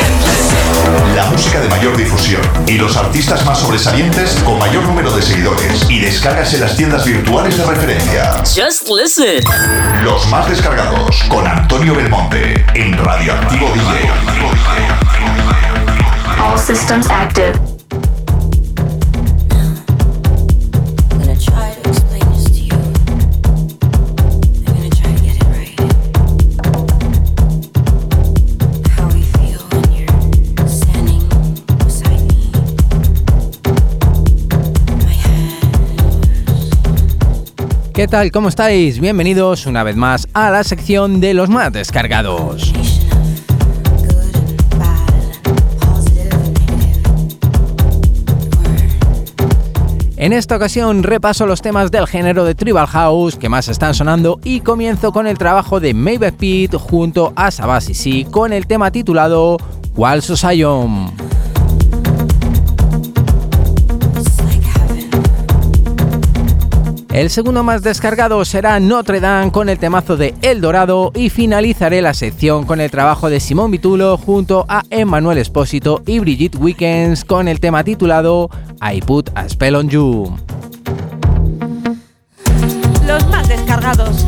La 1.15 1.25
música 1.31 1.59
de 1.59 1.67
mayor 1.67 1.97
difusión 1.97 2.41
y 2.67 2.73
los 2.73 2.95
artistas 2.95 3.43
más 3.43 3.59
sobresalientes 3.59 4.35
con 4.45 4.59
mayor 4.59 4.83
número 4.83 5.09
de 5.15 5.23
seguidores 5.23 5.89
y 5.89 5.99
descargas 5.99 6.53
en 6.53 6.61
las 6.61 6.77
tiendas 6.77 7.03
virtuales 7.05 7.57
de 7.57 7.65
referencia. 7.65 8.43
Just 8.43 8.87
listen. 8.87 9.43
Los 10.03 10.27
más 10.27 10.47
descargados 10.47 11.23
con 11.27 11.47
Antonio 11.47 11.95
Belmonte 11.95 12.63
en 12.75 12.95
Radioactivo 13.03 13.71
DJ. 13.73 14.09
All 16.39 16.59
systems 16.59 17.09
active. 17.09 17.74
¿Qué 37.95 38.09
tal? 38.09 38.29
¿Cómo 38.29 38.49
estáis? 38.49 38.99
Bienvenidos 38.99 39.65
una 39.67 39.81
vez 39.81 39.95
más 39.95 40.27
a 40.33 40.51
la 40.51 40.65
sección 40.65 41.21
de 41.21 41.33
los 41.33 41.47
más 41.47 41.71
descargados. 41.71 42.73
En 50.17 50.33
esta 50.33 50.57
ocasión 50.57 51.03
repaso 51.03 51.45
los 51.45 51.61
temas 51.61 51.89
del 51.89 52.05
género 52.05 52.43
de 52.43 52.53
Tribal 52.53 52.87
House 52.87 53.37
que 53.37 53.47
más 53.47 53.69
están 53.69 53.93
sonando 53.93 54.41
y 54.43 54.59
comienzo 54.59 55.13
con 55.13 55.25
el 55.25 55.37
trabajo 55.37 55.79
de 55.79 55.93
Maeve 55.93 56.33
Pete 56.33 56.75
junto 56.77 57.31
a 57.37 57.49
Sabasi 57.49 58.25
con 58.25 58.51
el 58.51 58.67
tema 58.67 58.91
titulado 58.91 59.55
Wall 59.95 60.21
Society. 60.21 60.65
El 67.15 67.29
segundo 67.29 67.63
más 67.63 67.81
descargado 67.81 68.43
será 68.43 68.77
Notre 68.81 69.21
Dame 69.21 69.49
con 69.49 69.69
el 69.69 69.79
temazo 69.79 70.17
de 70.17 70.35
El 70.41 70.59
Dorado 70.59 71.13
y 71.15 71.29
finalizaré 71.29 72.01
la 72.01 72.13
sección 72.13 72.65
con 72.65 72.81
el 72.81 72.91
trabajo 72.91 73.29
de 73.29 73.39
Simón 73.39 73.71
Vitulo 73.71 74.17
junto 74.17 74.65
a 74.67 74.83
Emmanuel 74.89 75.37
Espósito 75.37 76.01
y 76.05 76.19
Brigitte 76.19 76.57
Weekends 76.57 77.23
con 77.23 77.47
el 77.47 77.61
tema 77.61 77.85
titulado 77.85 78.49
I 78.81 78.99
Put 78.99 79.29
a 79.33 79.47
Spell 79.47 79.77
on 79.77 79.87
You. 79.87 80.35
Los 83.07 83.25
más 83.29 83.47
descargados. 83.47 84.25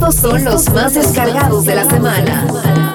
Estos 0.00 0.14
son 0.14 0.44
los 0.44 0.70
más 0.70 0.94
descargados 0.94 1.66
de 1.66 1.74
la 1.74 1.84
semana. 1.84 2.89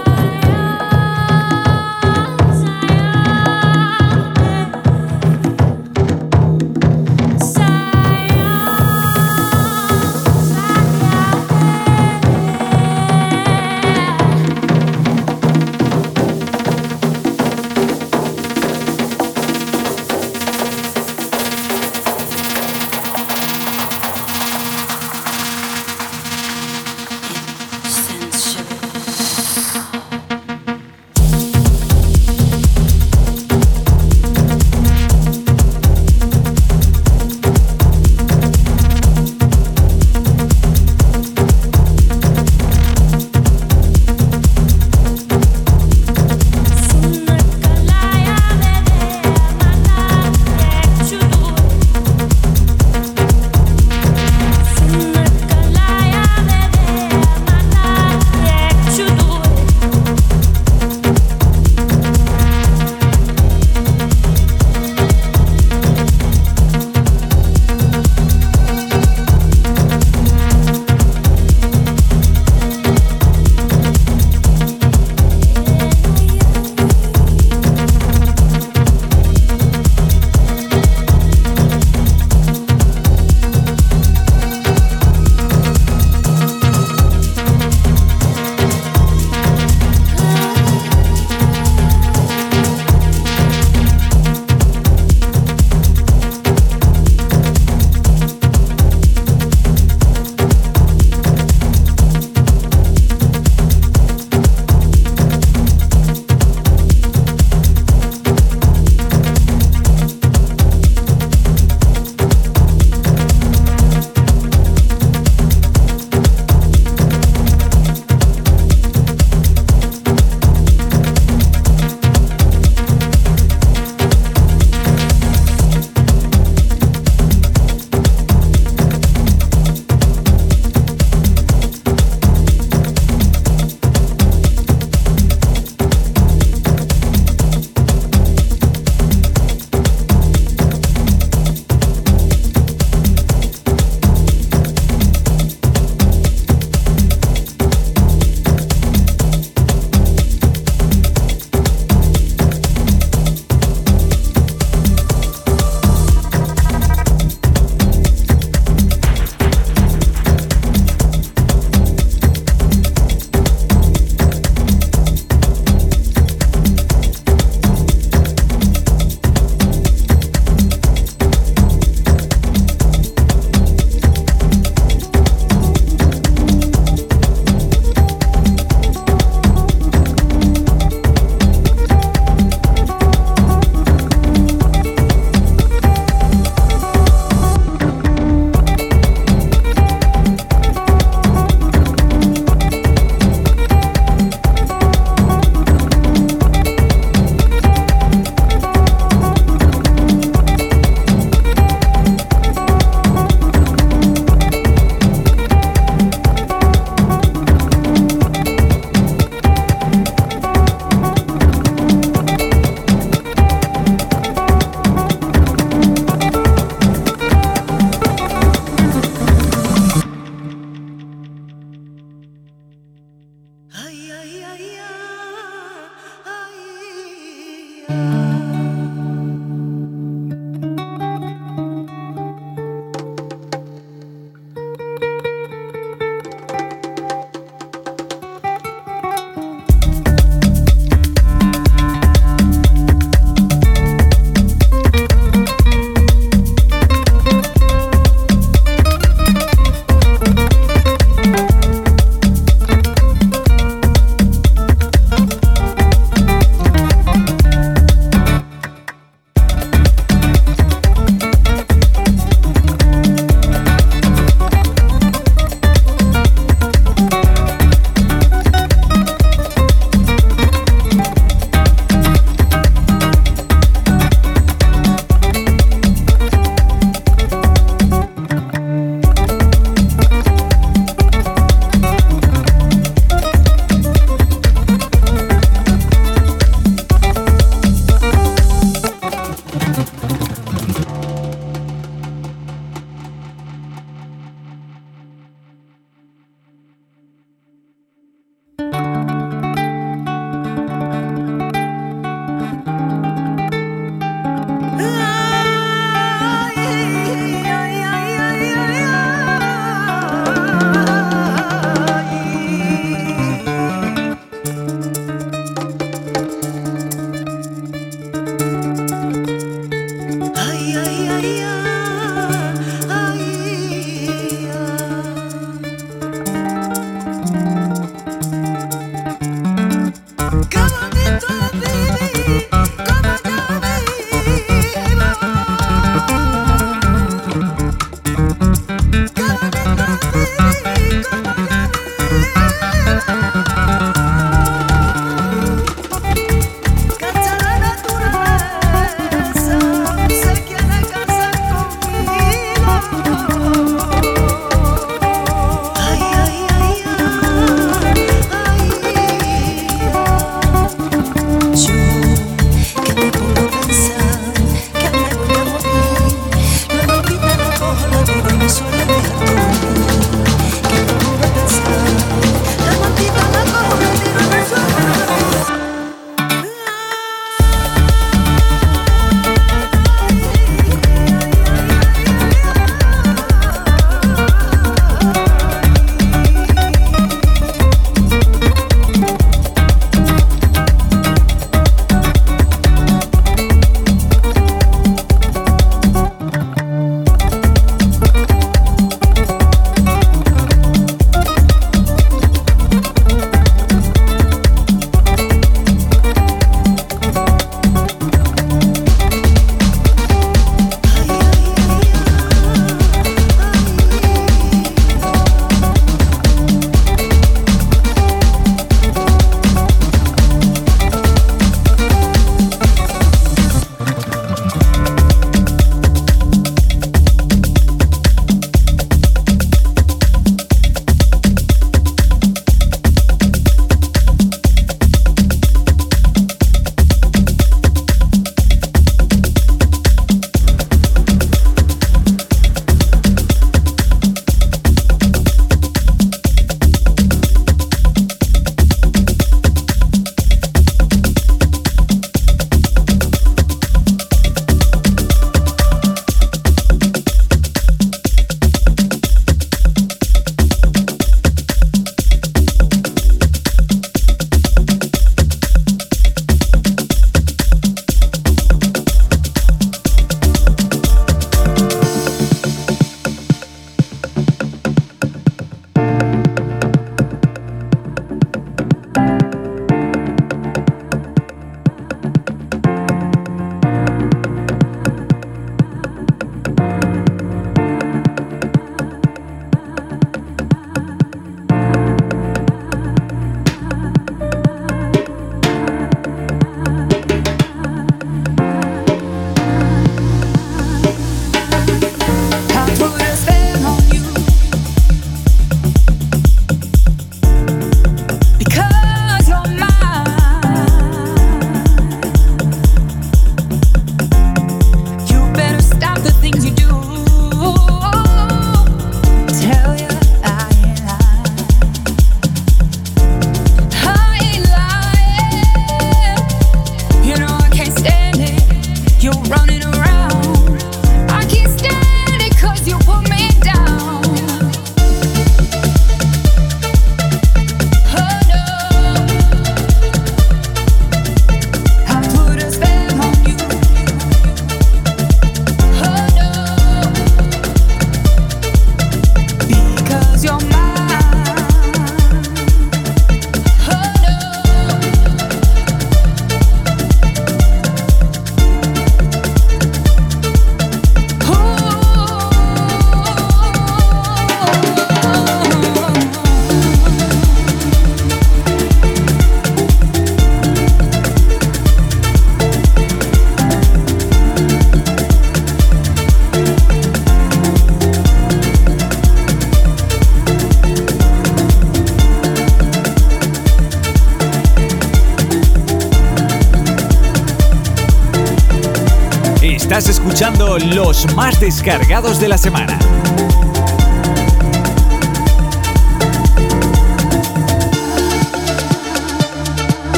Más 591.16 591.40
descargados 591.42 592.20
de 592.22 592.30
la 592.30 592.38
semana. 592.38 592.80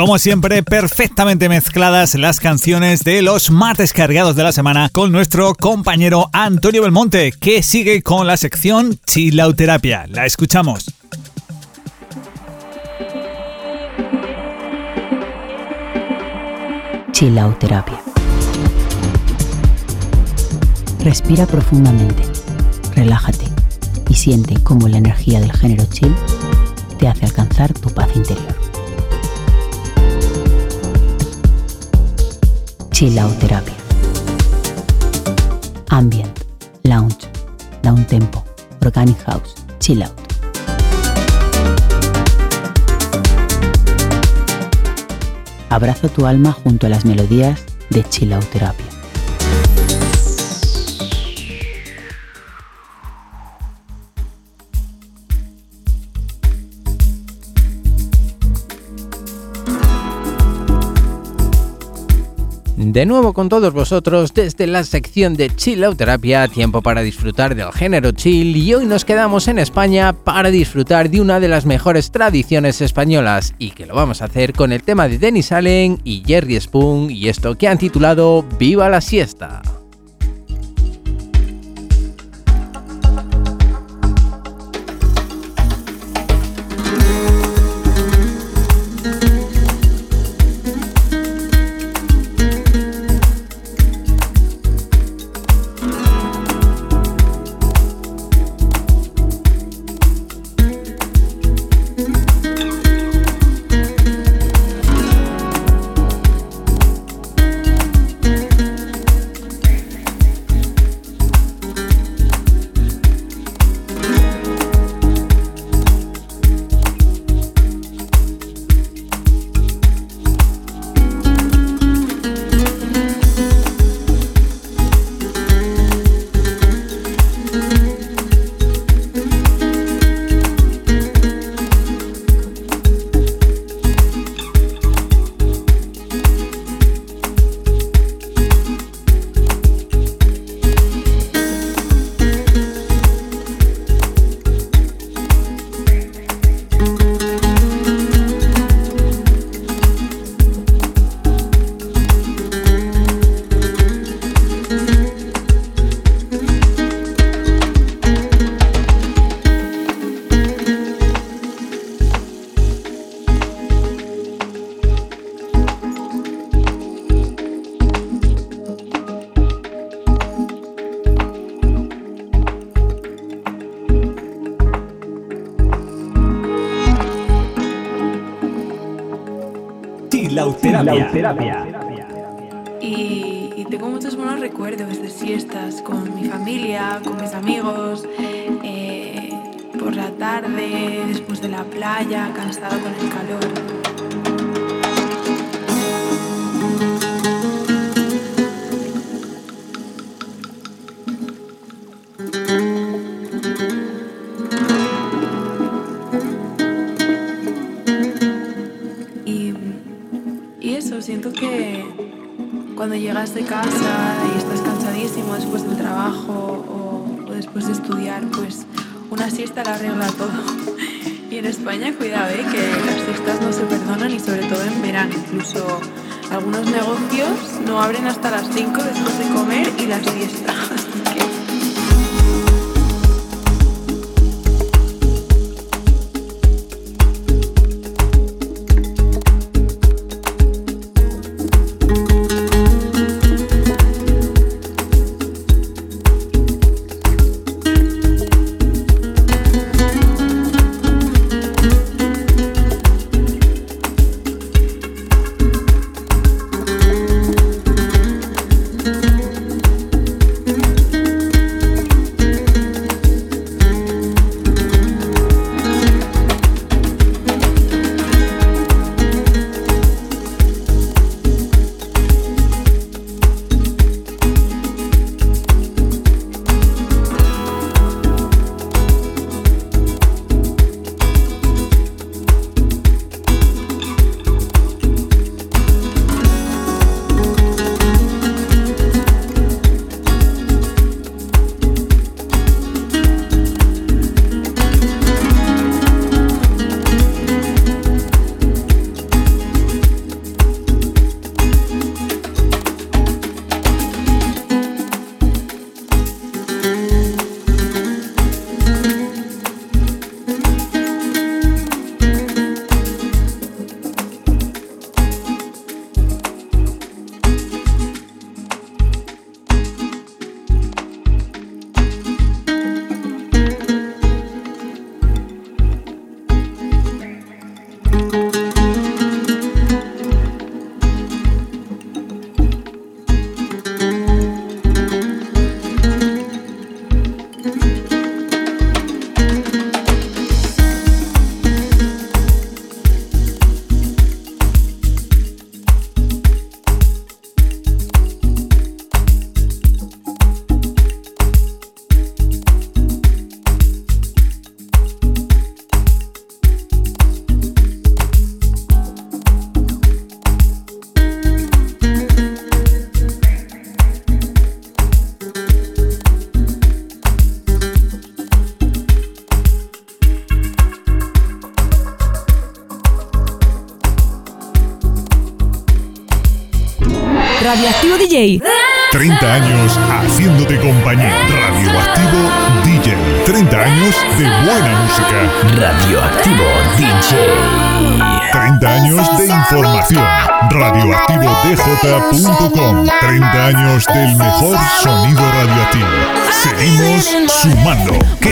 Como 0.00 0.18
siempre, 0.18 0.62
perfectamente 0.62 1.50
mezcladas 1.50 2.14
las 2.14 2.40
canciones 2.40 3.04
de 3.04 3.20
los 3.20 3.50
más 3.50 3.76
descargados 3.76 4.34
de 4.34 4.42
la 4.42 4.50
semana 4.50 4.88
con 4.88 5.12
nuestro 5.12 5.54
compañero 5.54 6.30
Antonio 6.32 6.80
Belmonte, 6.80 7.32
que 7.38 7.62
sigue 7.62 8.00
con 8.02 8.26
la 8.26 8.38
sección 8.38 8.98
Chilauterapia. 9.06 10.06
La 10.08 10.24
escuchamos. 10.24 10.86
Chilauterapia. 17.12 18.00
Respira 21.04 21.44
profundamente, 21.44 22.22
relájate 22.96 23.44
y 24.08 24.14
siente 24.14 24.54
cómo 24.64 24.88
la 24.88 24.96
energía 24.96 25.40
del 25.40 25.52
género 25.52 25.84
chill 25.92 26.16
te 26.98 27.06
hace 27.06 27.26
alcanzar 27.26 27.74
tu 27.74 27.90
paz 27.90 28.08
interior. 28.16 28.59
Chilauterapia. 33.00 33.72
Ambient, 35.88 36.38
lounge, 36.82 37.28
down 37.82 38.04
tempo, 38.04 38.44
organic 38.84 39.16
house, 39.22 39.54
chill 39.78 40.02
out. 40.02 40.12
Abraza 45.70 46.10
tu 46.10 46.26
alma 46.26 46.52
junto 46.52 46.88
a 46.88 46.90
las 46.90 47.06
melodías 47.06 47.64
de 47.88 48.04
Chilauterapia. 48.04 48.89
De 62.92 63.06
nuevo 63.06 63.32
con 63.32 63.48
todos 63.48 63.72
vosotros 63.72 64.34
desde 64.34 64.66
la 64.66 64.82
sección 64.82 65.34
de 65.34 65.48
Chill 65.48 65.84
Out 65.84 65.98
Terapia, 65.98 66.48
tiempo 66.48 66.82
para 66.82 67.02
disfrutar 67.02 67.54
del 67.54 67.70
género 67.70 68.10
chill 68.10 68.56
y 68.56 68.74
hoy 68.74 68.84
nos 68.84 69.04
quedamos 69.04 69.46
en 69.46 69.60
España 69.60 70.12
para 70.12 70.50
disfrutar 70.50 71.08
de 71.08 71.20
una 71.20 71.38
de 71.38 71.46
las 71.46 71.66
mejores 71.66 72.10
tradiciones 72.10 72.80
españolas 72.80 73.54
y 73.60 73.70
que 73.70 73.86
lo 73.86 73.94
vamos 73.94 74.22
a 74.22 74.24
hacer 74.24 74.52
con 74.54 74.72
el 74.72 74.82
tema 74.82 75.06
de 75.06 75.18
Dennis 75.18 75.52
Allen 75.52 76.00
y 76.02 76.24
Jerry 76.26 76.60
Spoon 76.60 77.12
y 77.12 77.28
esto 77.28 77.56
que 77.56 77.68
han 77.68 77.78
titulado 77.78 78.44
Viva 78.58 78.88
la 78.88 79.00
siesta. 79.00 79.62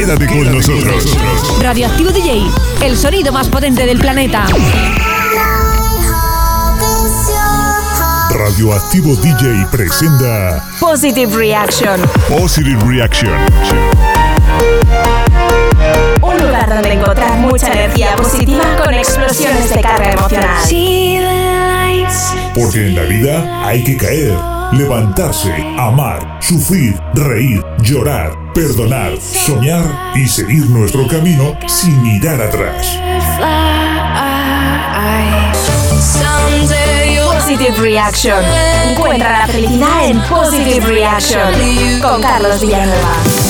Quédate 0.09 0.27
con 0.27 0.51
nosotros. 0.51 1.19
Radioactivo 1.61 2.11
DJ. 2.11 2.43
El 2.83 2.97
sonido 2.97 3.31
más 3.31 3.47
potente 3.51 3.85
del 3.85 3.99
planeta. 3.99 4.47
Radioactivo 8.31 9.15
DJ 9.17 9.67
presenta 9.71 10.65
Positive 10.81 11.37
Reaction. 11.37 12.01
Positive 12.27 12.83
Reaction. 12.87 13.35
Un 16.23 16.39
lugar 16.39 16.71
donde 16.71 16.91
encontrar 16.95 17.39
mucha 17.41 17.71
energía 17.71 18.17
positiva 18.17 18.65
con 18.83 18.95
explosiones 18.95 19.69
de 19.69 19.81
carga 19.83 20.13
emocional. 20.13 20.57
Porque 22.55 22.87
en 22.87 22.95
la 22.95 23.03
vida 23.03 23.67
hay 23.67 23.85
que 23.85 23.99
caer, 23.99 24.35
levantarse, 24.73 25.53
amar, 25.77 26.39
sufrir, 26.41 26.99
reír, 27.13 27.63
llorar, 27.83 28.48
perdonar, 28.59 29.17
soñar 29.21 29.85
y 30.17 30.27
seguir 30.27 30.69
nuestro 30.69 31.07
camino 31.07 31.57
sin 31.69 32.03
mirar 32.03 32.43
atrás. 32.43 32.99
Positive 37.33 37.77
Reaction. 37.79 38.45
Encuentra 38.91 39.39
la 39.39 39.47
felicidad 39.47 40.07
en 40.07 40.21
Positive 40.23 40.81
Reaction 40.87 42.01
con 42.03 42.21
Carlos 42.21 42.61
Villanueva. 42.61 43.48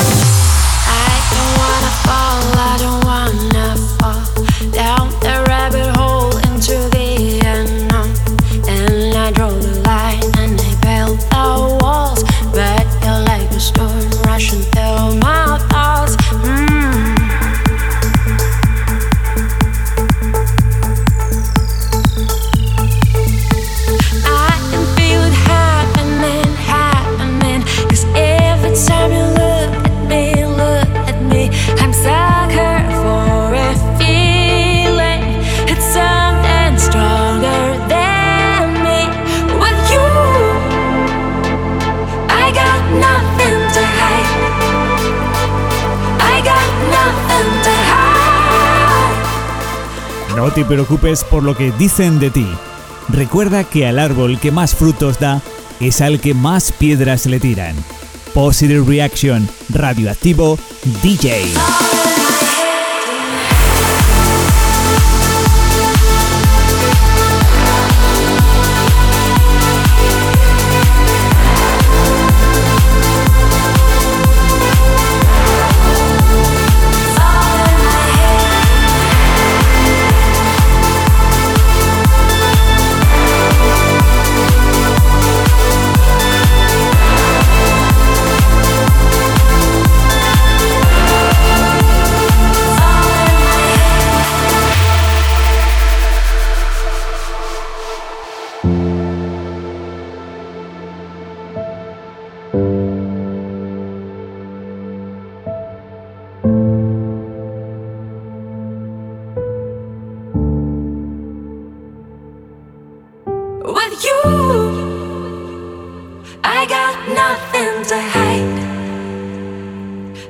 No 50.49 50.55
te 50.55 50.65
preocupes 50.65 51.25
por 51.25 51.43
lo 51.43 51.55
que 51.55 51.73
dicen 51.73 52.19
de 52.19 52.31
ti. 52.31 52.47
Recuerda 53.11 53.65
que 53.65 53.87
al 53.87 53.99
árbol 53.99 54.41
que 54.41 54.51
más 54.51 54.75
frutos 54.75 55.21
da 55.21 55.43
es 55.79 56.01
al 56.01 56.21
que 56.21 56.33
más 56.33 56.73
piedras 56.73 57.27
le 57.27 57.39
tiran. 57.39 57.77
Positive 58.33 58.83
Reaction, 58.83 59.47
radioactivo 59.69 60.59
DJ. 61.03 61.88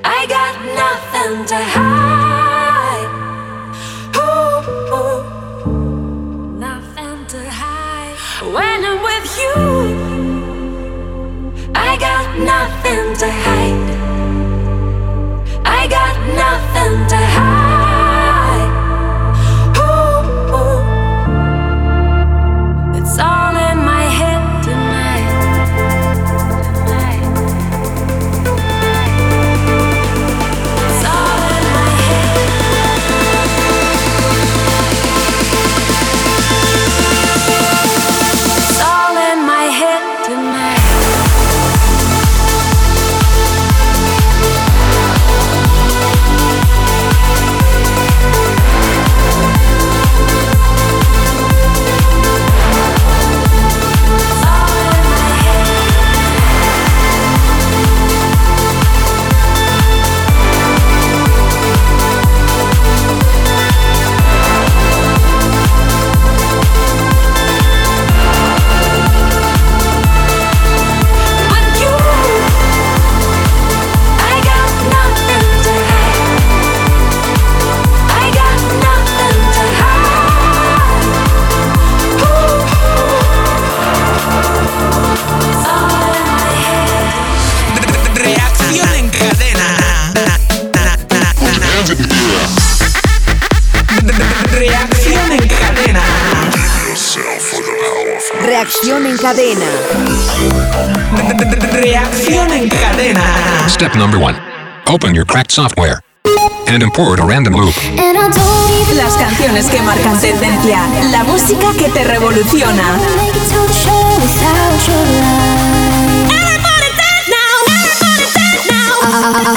I 0.04 0.26
got 0.26 0.54
nothing 0.82 1.46
to 1.46 1.58
hide. 1.74 3.10
Ooh, 4.16 4.60
ooh. 4.96 5.22
Nothing 6.58 7.26
to 7.26 7.40
hide. 7.50 8.16
When 8.54 8.84
I'm 8.84 9.00
with 9.02 9.28
you, 9.42 9.54
I 11.74 11.96
got 11.98 12.26
nothing 12.38 13.14
to 13.22 13.30
hide. 13.30 13.77
Cadena. 99.28 99.66
Reacción 101.70 102.50
en 102.50 102.68
cadena. 102.70 103.22
Step 103.68 103.94
number 103.94 104.18
one. 104.18 104.34
Open 104.86 105.14
your 105.14 105.26
cracked 105.26 105.52
software. 105.52 106.00
And 106.66 106.82
import 106.82 107.20
a 107.20 107.26
random 107.26 107.54
loop. 107.54 107.74
Las 108.94 109.14
canciones 109.16 109.66
que 109.66 109.82
marcan 109.82 110.18
tendencia. 110.18 110.80
La 111.10 111.24
música 111.24 111.66
que 111.76 111.90
te 111.90 112.04
revoluciona. 112.04 112.82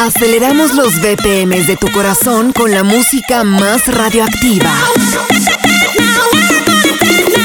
Aceleramos 0.02 0.74
los 0.74 1.00
BPMs 1.00 1.68
de 1.68 1.78
tu 1.78 1.90
corazón 1.94 2.52
con 2.52 2.72
la 2.72 2.84
música 2.84 3.46
más 3.46 3.88
radioactiva. 3.88 4.74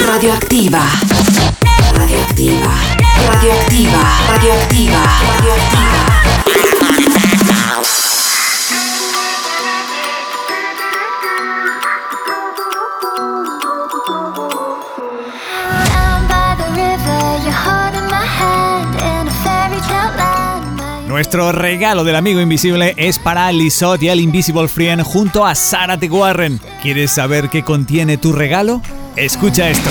Radioactiva. 0.07 0.83
Radioactiva, 1.97 2.75
radioactiva, 3.27 4.03
radioactiva, 4.29 5.03
radioactiva. 5.37 6.07
Nuestro 21.09 21.51
regalo 21.51 22.05
del 22.05 22.17
amigo 22.17 22.41
invisible 22.41 22.93
es 22.99 23.19
para 23.19 23.51
Lisot 23.51 24.03
y 24.03 24.09
el 24.09 24.21
Invisible 24.21 24.69
Friend 24.69 25.03
junto 25.03 25.47
a 25.47 25.55
Sarah 25.55 25.99
T. 25.99 26.11
Warren. 26.11 26.61
¿Quieres 26.83 27.11
saber 27.11 27.49
qué 27.49 27.65
contiene 27.65 28.19
tu 28.19 28.35
regalo? 28.35 28.83
Escucha 29.17 29.71
esto. 29.71 29.89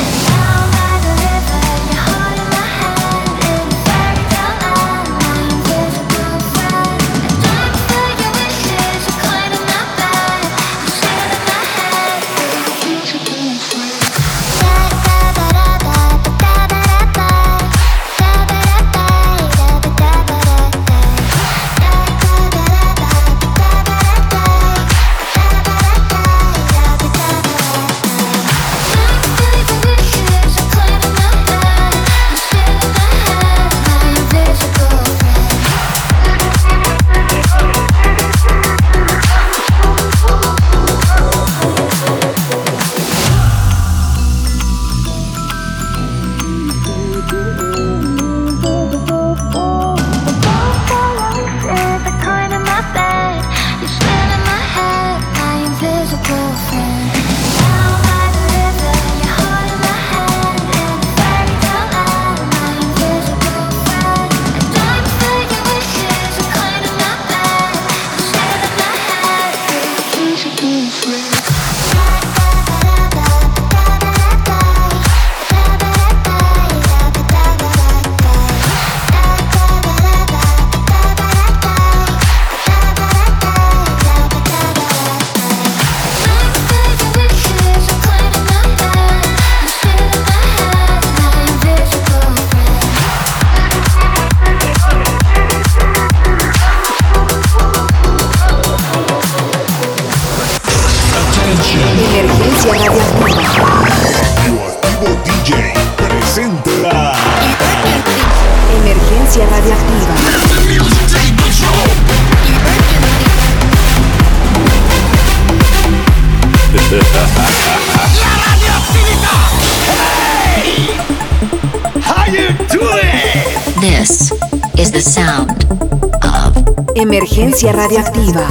Emergencia 127.66 127.72
radioactiva. 127.74 128.48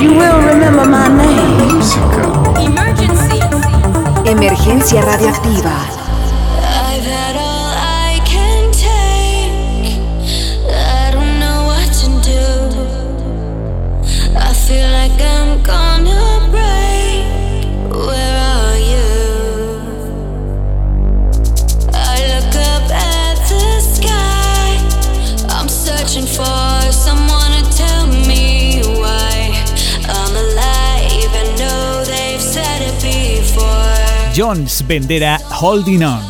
You 0.00 0.12
will 0.12 0.38
remember 0.46 0.86
my 0.86 1.08
name. 1.08 1.82
Emergency. 2.56 3.40
Emergencia 4.24 5.02
radioactiva. 5.02 5.99
Jones 34.40 34.82
Vendera 34.86 35.36
Holding 35.50 36.02
On. 36.02 36.29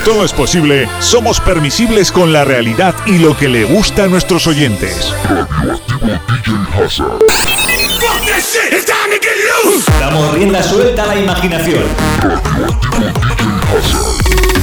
Todo 0.00 0.24
es 0.24 0.32
posible, 0.32 0.88
somos 1.00 1.40
permisibles 1.40 2.10
con 2.10 2.32
la 2.32 2.44
realidad 2.44 2.94
y 3.06 3.18
lo 3.18 3.36
que 3.36 3.48
le 3.48 3.64
gusta 3.64 4.04
a 4.04 4.06
nuestros 4.06 4.46
oyentes. 4.46 5.12
Damos 10.00 10.34
rienda 10.34 10.62
suelta 10.62 11.02
a 11.02 11.06
la 11.06 11.20
imaginación. 11.20 11.82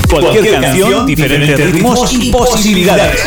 Cualquier 0.09 0.61
canción, 0.61 1.05
diferentes 1.05 1.71
ritmos 1.71 2.13
y 2.13 2.31
posibilidades. 2.31 3.21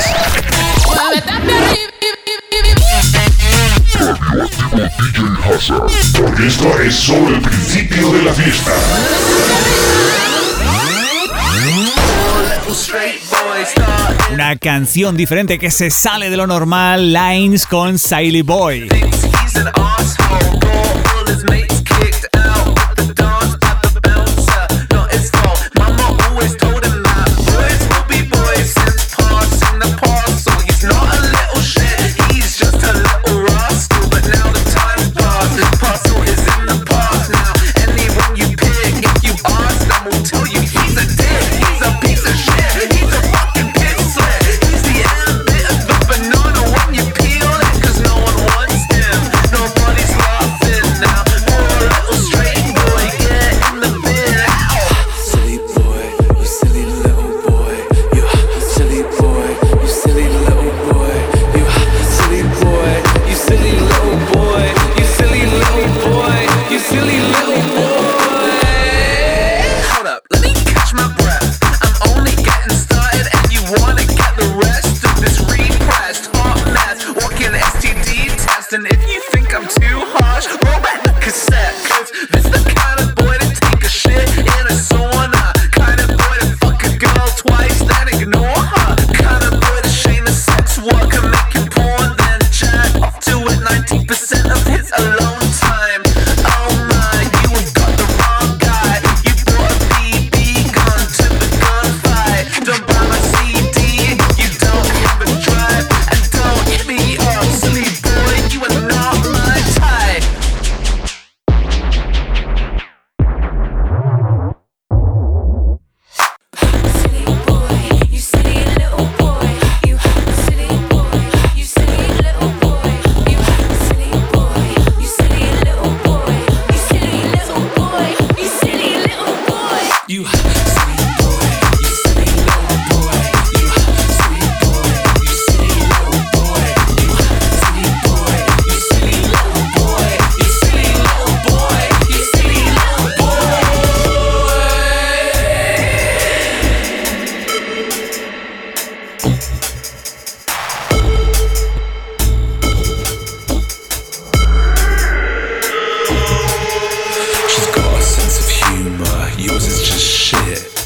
Porque 6.17 6.47
esto 6.47 6.81
es 6.81 6.95
solo 6.95 7.29
el 7.29 7.41
principio 7.41 8.13
de 8.13 8.23
la 8.23 8.33
fiesta. 8.33 8.73
Una 14.33 14.57
canción 14.57 15.17
diferente 15.17 15.59
que 15.59 15.71
se 15.71 15.91
sale 15.91 16.31
de 16.31 16.37
lo 16.37 16.47
normal, 16.47 17.13
Lines 17.13 17.67
con 17.67 17.99
Siley 17.99 18.43
Boy. 18.43 19.10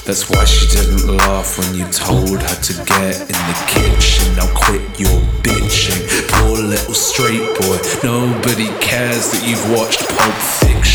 That's 0.04 0.28
why 0.28 0.44
she 0.44 0.66
didn't 0.68 1.16
laugh 1.16 1.58
when 1.58 1.74
you 1.74 1.86
told 1.86 2.42
her 2.42 2.60
to 2.60 2.72
get 2.84 3.20
in 3.22 3.40
the 3.48 3.64
kitchen. 3.66 4.36
Now 4.36 4.52
quit 4.54 4.82
your 5.00 5.18
bitching. 5.40 6.28
Poor 6.28 6.58
little 6.58 6.92
straight 6.92 7.40
boy. 7.58 7.78
Nobody 8.02 8.68
cares 8.80 9.32
that 9.32 9.42
you've 9.48 9.70
watched 9.72 10.06
Pulp 10.06 10.34
Fiction. 10.60 10.94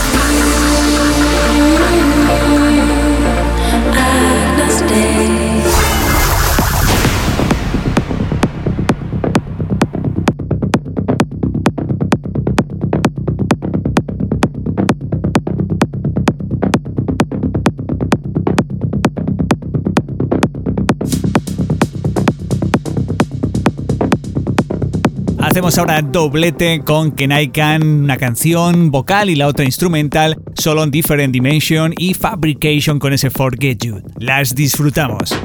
Hacemos 25.61 25.77
ahora 25.77 26.01
doblete 26.01 26.81
con 26.83 27.11
Kenaikan, 27.11 27.83
una 27.83 28.17
canción 28.17 28.89
vocal 28.89 29.29
y 29.29 29.35
la 29.35 29.45
otra 29.45 29.63
instrumental, 29.63 30.41
solo 30.55 30.83
en 30.83 30.89
Different 30.89 31.31
Dimension 31.31 31.93
y 31.99 32.15
Fabrication 32.15 32.97
con 32.97 33.13
ese 33.13 33.29
Forget 33.29 33.77
You. 33.85 34.01
Las 34.17 34.55
disfrutamos. 34.55 35.37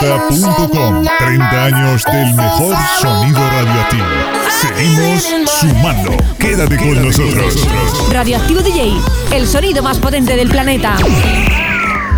Radioactivodj.com. 0.00 1.04
30 1.18 1.64
años 1.64 2.04
del 2.04 2.34
mejor 2.34 2.76
sonido 3.00 3.40
radioactivo. 3.50 4.04
Seguimos 4.60 5.22
sumando. 5.60 6.12
Quédate 6.38 6.76
con 6.76 7.04
nosotros. 7.04 7.66
Radioactivo 8.12 8.60
DJ, 8.60 8.92
el 9.32 9.46
sonido 9.46 9.82
más 9.82 9.98
potente 9.98 10.36
del 10.36 10.48
planeta. 10.48 10.96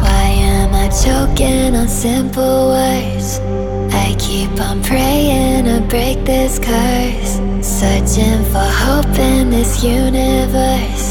Why 0.02 0.42
am 0.42 0.74
I 0.74 0.88
choking 0.90 1.74
on 1.74 1.88
simple 1.88 2.68
words? 2.68 3.40
I 3.92 4.14
keep 4.16 4.60
on 4.60 4.82
praying 4.82 5.64
to 5.64 5.80
break 5.88 6.22
this 6.24 6.58
curse. 6.58 7.40
Searching 7.62 8.44
for 8.52 8.60
hope 8.60 9.18
in 9.18 9.50
this 9.50 9.82
universe. 9.82 11.09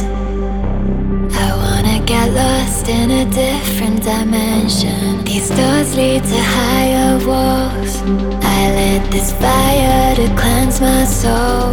Get 2.20 2.34
lost 2.34 2.90
in 2.90 3.12
a 3.12 3.24
different 3.32 4.04
dimension. 4.04 5.24
These 5.24 5.52
doors 5.52 5.96
lead 5.96 6.22
to 6.22 6.40
higher 6.58 7.18
walls. 7.26 8.02
I 8.44 8.60
lit 8.76 9.10
this 9.10 9.32
fire 9.32 10.16
to 10.16 10.28
cleanse 10.36 10.82
my 10.82 11.06
soul. 11.06 11.72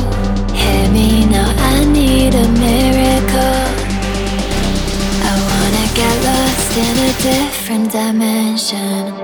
Hear 0.55 0.89
me 0.93 1.27
now, 1.27 1.53
I 1.73 1.85
need 1.87 2.33
a 2.37 2.49
miracle. 2.63 3.65
I 5.29 5.35
wanna 5.49 5.87
get 6.01 6.15
lost 6.31 6.77
in 6.87 6.97
a 7.09 7.13
different 7.27 7.91
dimension. 7.91 9.16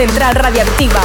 Central 0.00 0.34
Radioactiva. 0.34 1.02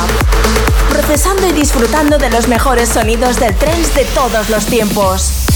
Procesando 0.90 1.46
y 1.46 1.52
disfrutando 1.52 2.18
de 2.18 2.30
los 2.30 2.48
mejores 2.48 2.88
sonidos 2.88 3.38
del 3.42 3.54
trance 3.54 3.94
de 3.94 4.06
todos 4.12 4.50
los 4.50 4.66
tiempos. 4.68 5.48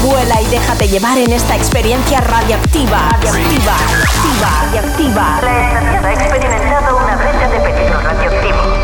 Vuela 0.00 0.40
y 0.40 0.46
déjate 0.46 0.88
llevar 0.88 1.18
en 1.18 1.30
esta 1.30 1.54
experiencia 1.54 2.22
radioactiva. 2.22 3.10
Radioactiva. 3.10 3.76
Radioactiva. 4.40 4.52
Radioactiva. 4.62 5.40
La 5.42 5.68
estación 5.68 6.04
ha 6.06 6.12
experimentado 6.14 6.96
una 6.96 7.16
brecha 7.16 7.48
de 7.50 7.60
peligro 7.60 8.00
radioactivo. 8.00 8.77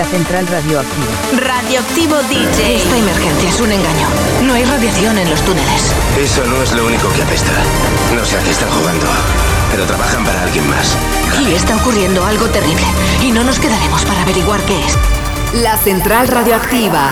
La 0.00 0.06
central 0.06 0.46
radioactiva. 0.46 1.12
Radioactivo 1.44 2.16
DJ. 2.22 2.76
Esta 2.76 2.96
emergencia 2.96 3.50
es 3.50 3.60
un 3.60 3.70
engaño. 3.70 4.08
No 4.46 4.54
hay 4.54 4.64
radiación 4.64 5.18
en 5.18 5.28
los 5.28 5.42
túneles. 5.42 5.92
Eso 6.18 6.42
no 6.46 6.62
es 6.62 6.72
lo 6.72 6.86
único 6.86 7.12
que 7.12 7.22
apesta. 7.22 7.52
No 8.16 8.24
sé 8.24 8.38
a 8.38 8.42
qué 8.42 8.48
están 8.48 8.70
jugando, 8.70 9.04
pero 9.70 9.84
trabajan 9.84 10.24
para 10.24 10.42
alguien 10.44 10.66
más. 10.70 10.96
Aquí 11.34 11.52
está 11.52 11.76
ocurriendo 11.76 12.24
algo 12.24 12.46
terrible 12.46 12.86
y 13.22 13.30
no 13.30 13.44
nos 13.44 13.58
quedaremos 13.58 14.02
para 14.06 14.22
averiguar 14.22 14.62
qué 14.62 14.82
es. 14.86 14.96
La 15.62 15.76
Central 15.76 16.28
Radioactiva. 16.28 17.10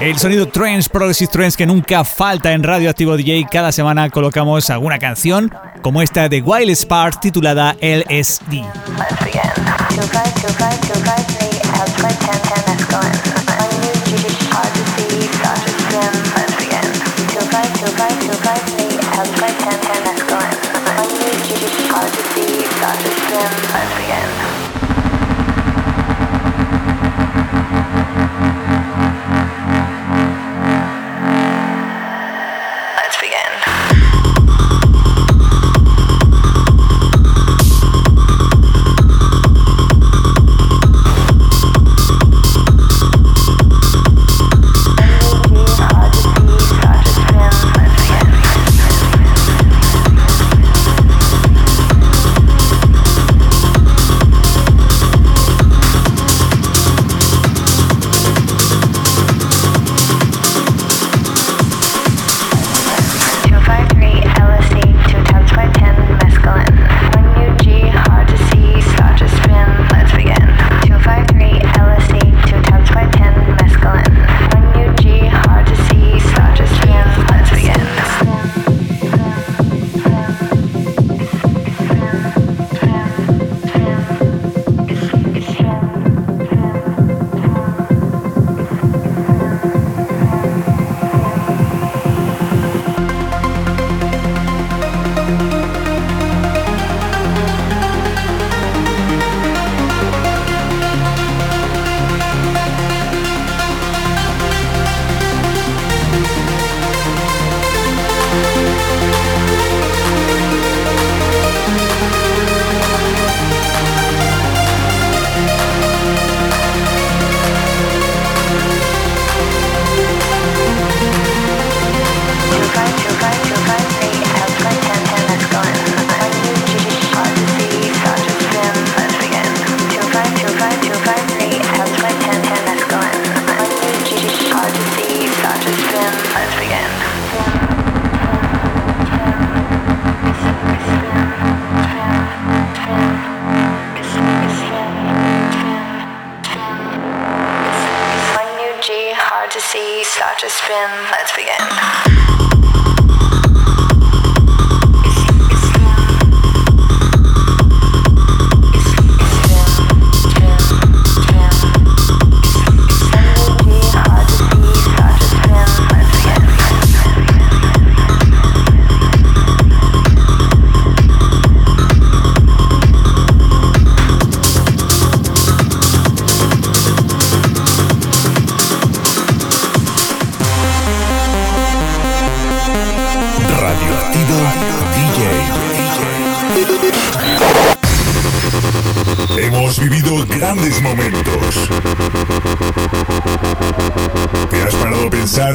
El 0.00 0.18
sonido 0.18 0.48
trance, 0.48 0.88
progressive 0.88 1.30
trance 1.30 1.58
que 1.58 1.66
nunca 1.66 2.02
falta 2.04 2.52
en 2.52 2.62
Radioactivo 2.62 3.14
DJ. 3.14 3.46
Cada 3.52 3.72
semana 3.72 4.08
colocamos 4.08 4.70
alguna 4.70 4.98
canción 4.98 5.52
como 5.82 6.00
esta 6.00 6.28
de 6.28 6.40
Wild 6.40 6.70
Spark 6.70 7.20
titulada 7.20 7.76
LSD. 7.80 8.62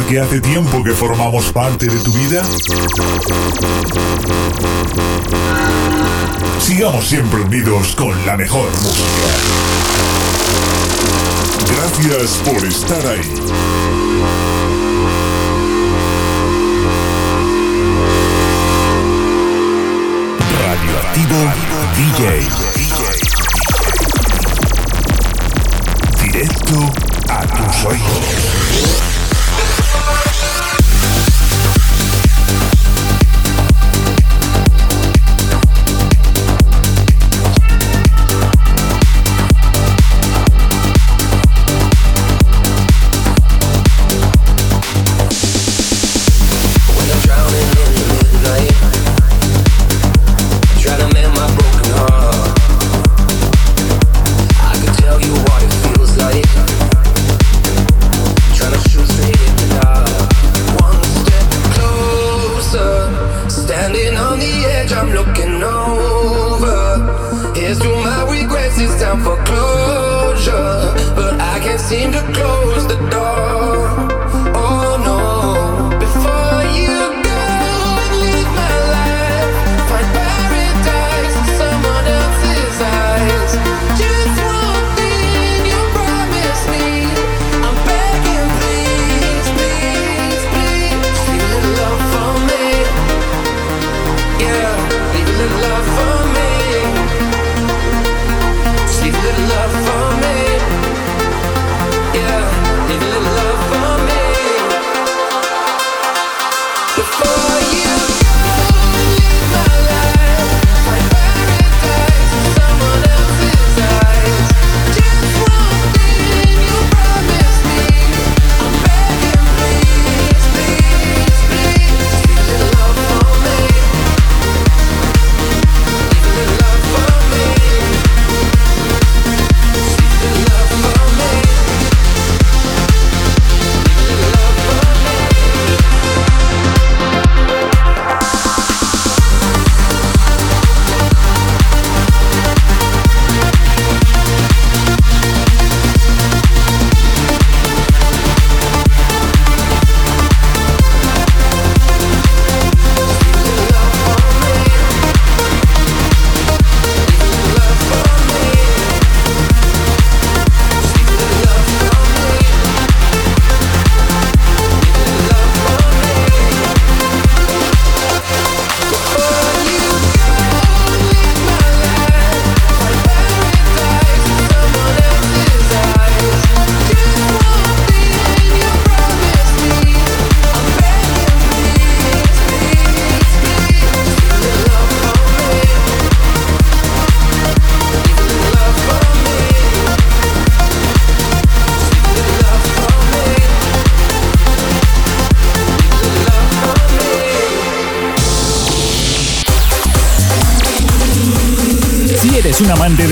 Que 0.08 0.20
hace 0.20 0.40
tiempo 0.40 0.84
que 0.84 0.92
formamos 0.92 1.52
parte 1.52 1.88
de 1.88 2.00
tu 2.00 2.14
vida? 2.14 2.42
Sigamos 6.60 7.06
siempre 7.06 7.42
unidos 7.42 7.94
con 7.96 8.26
la 8.26 8.38
mejor 8.38 8.70
música. 8.82 9.04
Gracias 11.76 12.32
por 12.46 12.66
estar 12.66 13.06
ahí. 13.06 13.22
Radioactivo 20.62 21.38
DJ. 21.98 22.48
Directo 26.24 26.92
a 27.30 27.42
tus 27.48 27.86
oídos. 27.86 29.17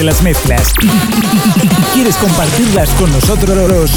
Las 0.05 0.21
mezclas 0.21 0.73
y 0.81 0.87
quieres 1.93 2.15
compartirlas 2.17 2.89
con 2.91 3.09
nosotros, 3.11 3.91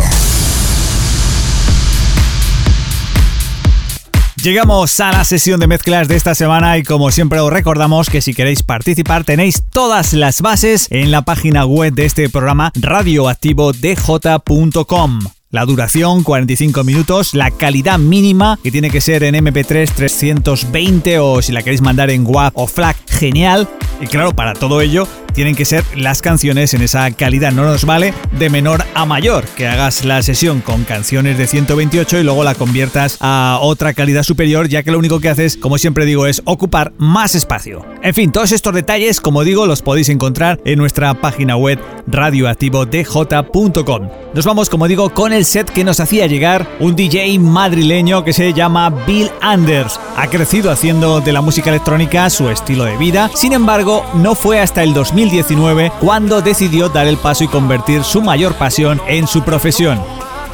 Llegamos 4.44 4.99
a 4.99 5.11
la 5.14 5.24
sesión 5.24 5.61
de 5.61 5.68
mezclas 5.68 6.10
de 6.10 6.18
esta 6.18 6.36
semana 6.36 6.78
y 6.78 6.84
como 6.84 7.11
siempre 7.11 7.40
os 7.40 7.49
recordamos 7.49 8.10
que 8.10 8.20
si 8.20 8.34
queréis 8.34 8.61
participar 8.61 9.24
tenéis 9.24 9.64
todas 9.70 10.11
las 10.11 10.41
bases 10.41 10.90
en 10.91 11.11
la 11.11 11.22
página 11.22 11.65
web 11.65 11.94
de 11.94 12.03
este 12.03 12.28
programa 12.28 12.74
radioactivodj.com. 12.76 15.20
La 15.54 15.68
duración 15.68 16.24
45 16.24 16.84
minutos, 16.84 17.36
la 17.36 17.52
calidad 17.52 18.00
mínima 18.00 18.58
que 18.64 18.72
tiene 18.72 18.90
que 18.90 19.02
ser 19.02 19.22
en 19.22 19.36
MP3 19.36 19.88
320 19.88 21.20
o 21.20 21.44
si 21.44 21.52
la 21.52 21.62
queréis 21.62 21.84
mandar 21.84 22.10
en 22.10 22.26
WAV 22.26 22.54
o 22.56 22.66
FLAC, 22.66 22.98
genial. 23.08 23.70
Y 24.02 24.08
claro, 24.08 24.34
para 24.34 24.54
todo 24.54 24.82
ello 24.82 25.08
tienen 25.34 25.56
que 25.56 25.66
ser 25.66 25.84
las 25.96 26.22
canciones 26.22 26.74
en 26.74 26.82
esa 26.82 27.10
calidad. 27.12 27.52
No 27.52 27.66
nos 27.66 27.84
vale 27.86 28.14
de 28.38 28.50
menor 28.50 28.84
a 28.94 29.06
mayor 29.06 29.44
que 29.46 29.68
hagas 29.68 30.06
la 30.06 30.22
sesión 30.22 30.62
con 30.62 30.86
canciones 30.86 31.38
de 31.38 31.48
128 31.48 32.20
y 32.20 32.24
luego 32.24 32.44
la 32.44 32.56
conviertas 32.56 33.18
a 33.20 33.60
otra 33.62 33.94
calidad 33.94 34.24
superior, 34.24 34.70
ya 34.70 34.84
que 34.84 34.92
lo 34.92 35.00
único 35.00 35.20
que 35.20 35.28
haces, 35.30 35.58
como 35.58 35.78
siempre 35.78 36.06
digo, 36.06 36.28
es 36.28 36.42
ocupar 36.46 36.94
más 36.98 37.36
espacio. 37.36 37.86
En 38.02 38.14
fin, 38.14 38.32
todos 38.32 38.52
estos 38.52 38.74
detalles, 38.74 39.20
como 39.22 39.44
digo, 39.44 39.66
los 39.66 39.82
podéis 39.82 40.10
encontrar 40.10 40.60
en 40.66 40.78
nuestra 40.80 41.20
página 41.20 41.58
web 41.58 41.80
radioactivodj.com. 42.08 44.10
Nos 44.34 44.46
vamos, 44.46 44.70
como 44.70 44.88
digo, 44.88 45.10
con 45.12 45.34
el 45.34 45.43
set 45.45 45.70
que 45.70 45.84
nos 45.84 45.99
hacía 45.99 46.28
llegar 46.28 46.68
un 46.80 46.95
DJ 46.95 47.40
madrileño 47.40 48.24
que 48.24 48.34
se 48.34 48.53
llama 48.53 48.90
Bill 49.06 49.32
Anders. 49.41 49.99
Ha 50.15 50.28
crecido 50.28 50.72
haciendo 50.72 51.22
de 51.22 51.34
la 51.34 51.41
música 51.41 51.70
electrónica 51.70 52.30
su 52.30 52.49
estilo 52.49 52.86
de 52.86 52.98
vida, 52.98 53.30
sin 53.34 53.53
embargo, 53.53 54.06
no 54.15 54.36
fue 54.36 54.60
hasta 54.60 54.84
el 54.84 54.94
2019 54.94 55.91
cuando 55.99 56.41
decidió 56.41 56.90
dar 56.90 57.07
el 57.07 57.18
paso 57.18 57.44
y 57.44 57.48
convertir 57.48 58.03
su 58.03 58.22
mayor 58.22 58.56
pasión 58.56 59.02
en 59.07 59.28
su 59.28 59.44
profesión. 59.44 59.99